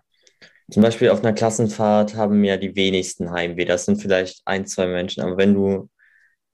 zum 0.70 0.84
Beispiel 0.84 1.10
auf 1.10 1.24
einer 1.24 1.34
Klassenfahrt 1.34 2.16
haben 2.16 2.44
ja 2.44 2.58
die 2.58 2.76
wenigsten 2.76 3.32
Heimweh. 3.32 3.66
Das 3.66 3.86
sind 3.86 4.02
vielleicht 4.02 4.42
ein, 4.46 4.66
zwei 4.66 4.88
Menschen. 4.88 5.24
Aber 5.24 5.38
wenn 5.38 5.54
du 5.54 5.90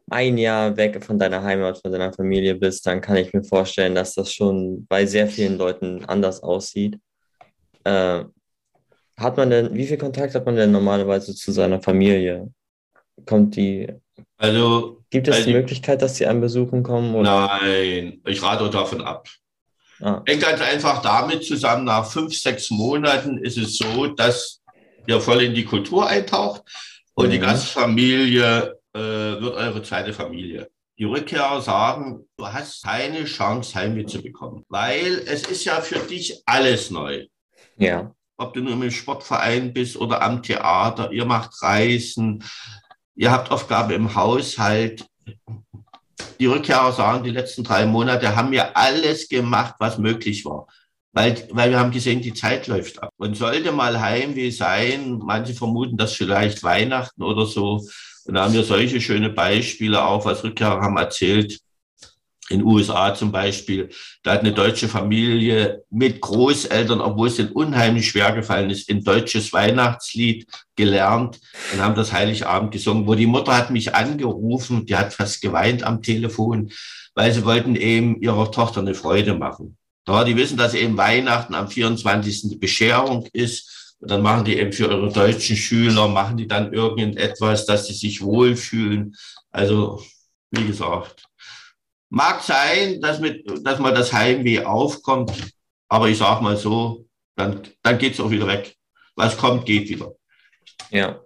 ein 0.09 0.37
Jahr 0.37 0.77
weg 0.77 1.03
von 1.03 1.17
deiner 1.17 1.43
Heimat, 1.43 1.79
von 1.81 1.91
deiner 1.91 2.13
Familie 2.13 2.55
bist, 2.55 2.85
dann 2.85 3.01
kann 3.01 3.17
ich 3.17 3.33
mir 3.33 3.43
vorstellen, 3.43 3.95
dass 3.95 4.13
das 4.13 4.31
schon 4.31 4.85
bei 4.87 5.05
sehr 5.05 5.27
vielen 5.27 5.57
Leuten 5.57 6.05
anders 6.05 6.43
aussieht. 6.43 6.99
Äh, 7.83 8.25
hat 9.17 9.37
man 9.37 9.49
denn, 9.49 9.73
wie 9.73 9.85
viel 9.85 9.97
Kontakt 9.97 10.33
hat 10.35 10.45
man 10.45 10.55
denn 10.55 10.71
normalerweise 10.71 11.35
zu 11.35 11.51
seiner 11.51 11.81
Familie? 11.81 12.51
Kommt 13.25 13.55
die. 13.55 13.87
Also. 14.37 14.99
Gibt 15.09 15.27
es 15.27 15.35
also, 15.35 15.47
die 15.47 15.53
Möglichkeit, 15.53 16.01
dass 16.01 16.15
sie 16.15 16.25
einen 16.25 16.41
besuchen 16.41 16.81
kommen? 16.81 17.13
Oder? 17.13 17.59
Nein, 17.61 18.21
ich 18.25 18.41
rate 18.41 18.67
davon 18.69 19.01
ab. 19.01 19.29
Ah. 20.01 20.23
Hängt 20.25 20.41
ganz 20.41 20.59
einfach 20.59 21.03
damit 21.03 21.45
zusammen, 21.45 21.85
nach 21.85 22.09
fünf, 22.09 22.35
sechs 22.35 22.71
Monaten 22.71 23.37
ist 23.37 23.57
es 23.57 23.77
so, 23.77 24.07
dass 24.07 24.61
ihr 25.05 25.21
voll 25.21 25.43
in 25.43 25.53
die 25.53 25.65
Kultur 25.65 26.07
eintaucht 26.07 26.63
und 27.13 27.27
mhm. 27.27 27.31
die 27.31 27.39
Gastfamilie 27.39 28.79
äh, 28.93 28.99
wird 28.99 29.53
eure 29.53 29.83
zweite 29.83 30.13
Familie. 30.13 30.67
Die 30.97 31.03
Rückkehrer 31.03 31.61
sagen, 31.61 32.27
du 32.37 32.47
hast 32.47 32.83
keine 32.83 33.25
Chance, 33.25 33.75
Heimweh 33.75 34.05
zu 34.05 34.21
bekommen, 34.21 34.65
weil 34.67 35.21
es 35.27 35.43
ist 35.43 35.63
ja 35.63 35.79
für 35.79 35.99
dich 35.99 36.41
alles 36.47 36.89
neu. 36.89 37.27
Ja 37.77 38.13
ob 38.43 38.53
du 38.53 38.61
nur 38.61 38.73
im 38.73 38.91
Sportverein 38.91 39.73
bist 39.73 39.97
oder 39.97 40.21
am 40.21 40.43
Theater, 40.43 41.11
ihr 41.11 41.25
macht 41.25 41.61
Reisen, 41.61 42.43
ihr 43.15 43.31
habt 43.31 43.51
Aufgabe 43.51 43.93
im 43.93 44.13
Haushalt. 44.15 45.05
Die 46.39 46.45
Rückkehrer 46.45 46.91
sagen, 46.91 47.23
die 47.23 47.31
letzten 47.31 47.63
drei 47.63 47.85
Monate 47.85 48.35
haben 48.35 48.51
wir 48.51 48.75
alles 48.75 49.29
gemacht, 49.29 49.75
was 49.79 49.97
möglich 49.97 50.45
war. 50.45 50.67
Weil, 51.13 51.47
weil 51.51 51.69
wir 51.69 51.79
haben 51.79 51.91
gesehen, 51.91 52.21
die 52.21 52.33
Zeit 52.33 52.67
läuft 52.67 53.01
ab. 53.01 53.11
Und 53.17 53.37
sollte 53.37 53.71
mal 53.71 53.99
Heimweh 54.01 54.49
sein, 54.49 55.19
manche 55.23 55.53
vermuten 55.53 55.95
das 55.95 56.13
vielleicht 56.13 56.63
Weihnachten 56.63 57.21
oder 57.21 57.45
so. 57.45 57.85
Und 58.25 58.33
da 58.33 58.45
haben 58.45 58.53
wir 58.53 58.63
solche 58.63 58.99
schöne 58.99 59.29
Beispiele 59.29 60.03
auch, 60.03 60.25
was 60.25 60.43
Rückkehrer 60.43 60.81
haben 60.81 60.97
erzählt 60.97 61.59
in 62.49 62.59
den 62.59 62.67
USA 62.67 63.15
zum 63.15 63.31
Beispiel, 63.31 63.89
da 64.21 64.33
hat 64.33 64.41
eine 64.41 64.51
deutsche 64.51 64.89
Familie 64.89 65.83
mit 65.89 66.19
Großeltern, 66.19 66.99
obwohl 66.99 67.27
es 67.29 67.39
ihnen 67.39 67.51
unheimlich 67.51 68.09
schwer 68.09 68.33
gefallen 68.33 68.69
ist, 68.69 68.89
ein 68.89 69.03
deutsches 69.03 69.53
Weihnachtslied 69.53 70.45
gelernt 70.75 71.39
und 71.71 71.81
haben 71.81 71.95
das 71.95 72.11
Heiligabend 72.11 72.71
gesungen, 72.71 73.07
wo 73.07 73.15
die 73.15 73.27
Mutter 73.27 73.55
hat 73.55 73.69
mich 73.69 73.95
angerufen, 73.95 74.85
die 74.85 74.95
hat 74.95 75.13
fast 75.13 75.41
geweint 75.41 75.83
am 75.83 76.01
Telefon, 76.01 76.71
weil 77.15 77.31
sie 77.33 77.45
wollten 77.45 77.75
eben 77.75 78.21
ihrer 78.21 78.51
Tochter 78.51 78.81
eine 78.81 78.93
Freude 78.93 79.35
machen. 79.35 79.77
Ja, 80.07 80.25
die 80.25 80.35
wissen, 80.35 80.57
dass 80.57 80.73
eben 80.73 80.97
Weihnachten 80.97 81.55
am 81.55 81.69
24. 81.69 82.49
die 82.49 82.57
Bescherung 82.57 83.25
ist. 83.31 83.95
Und 83.99 84.11
dann 84.11 84.21
machen 84.21 84.43
die 84.43 84.57
eben 84.57 84.73
für 84.73 84.91
ihre 84.91 85.09
deutschen 85.09 85.55
Schüler, 85.55 86.09
machen 86.09 86.35
die 86.35 86.47
dann 86.47 86.73
irgendetwas, 86.73 87.65
dass 87.65 87.87
sie 87.87 87.93
sich 87.93 88.21
wohlfühlen. 88.21 89.15
Also, 89.49 90.03
wie 90.51 90.67
gesagt, 90.67 91.23
Mag 92.13 92.43
sein, 92.43 93.01
dass, 93.01 93.19
mit, 93.19 93.43
dass 93.65 93.79
mal 93.79 93.91
das 93.91 94.13
Heimweh 94.13 94.63
aufkommt, 94.63 95.31
aber 95.87 96.09
ich 96.09 96.19
sage 96.19 96.43
mal 96.43 96.55
so, 96.55 97.07
dann, 97.35 97.63
dann 97.81 97.97
geht 97.97 98.13
es 98.13 98.19
auch 98.19 98.29
wieder 98.29 98.45
weg. 98.45 98.75
Was 99.15 99.35
kommt, 99.35 99.65
geht 99.65 99.89
wieder. 99.89 100.13
Ja. 100.91 101.21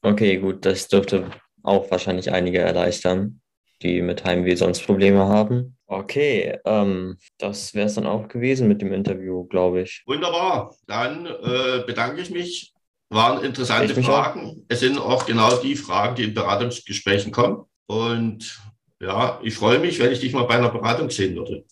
Okay, 0.00 0.38
gut, 0.38 0.64
das 0.64 0.88
dürfte 0.88 1.30
auch 1.62 1.90
wahrscheinlich 1.90 2.32
einige 2.32 2.60
erleichtern, 2.60 3.42
die 3.82 4.00
mit 4.00 4.24
Heimweh 4.24 4.54
sonst 4.54 4.80
Probleme 4.86 5.26
haben. 5.26 5.76
Okay, 5.84 6.58
ähm, 6.64 7.18
das 7.36 7.74
wäre 7.74 7.88
es 7.88 7.96
dann 7.96 8.06
auch 8.06 8.28
gewesen 8.28 8.68
mit 8.68 8.80
dem 8.80 8.94
Interview, 8.94 9.44
glaube 9.44 9.82
ich. 9.82 10.02
Wunderbar, 10.06 10.74
dann 10.86 11.26
äh, 11.26 11.84
bedanke 11.86 12.22
ich 12.22 12.30
mich. 12.30 12.72
Waren 13.10 13.44
interessante 13.44 13.94
Fragen. 14.02 14.46
Auch. 14.46 14.56
Es 14.68 14.80
sind 14.80 14.98
auch 14.98 15.26
genau 15.26 15.54
die 15.58 15.76
Fragen, 15.76 16.16
die 16.16 16.24
in 16.24 16.34
Beratungsgesprächen 16.34 17.30
kommen. 17.30 17.66
Und 17.84 18.58
ja, 19.00 19.40
ich 19.42 19.54
freue 19.54 19.78
mich, 19.78 19.98
wenn 19.98 20.12
ich 20.12 20.20
dich 20.20 20.32
mal 20.32 20.44
bei 20.44 20.54
einer 20.54 20.70
Beratung 20.70 21.10
sehen 21.10 21.36
würde. 21.36 21.64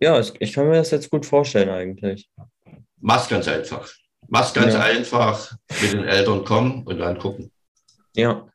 Ja, 0.00 0.20
ich 0.20 0.52
kann 0.52 0.68
mir 0.68 0.76
das 0.76 0.90
jetzt 0.90 1.10
gut 1.10 1.26
vorstellen 1.26 1.70
eigentlich. 1.70 2.28
Mach's 3.00 3.28
ganz 3.28 3.48
einfach. 3.48 3.90
Mach's 4.28 4.52
ganz 4.52 4.74
ja. 4.74 4.80
einfach 4.80 5.52
mit 5.82 5.92
den 5.92 6.04
Eltern 6.04 6.44
kommen 6.44 6.84
und 6.84 6.98
dann 6.98 7.18
gucken. 7.18 7.50
Ja, 8.14 8.46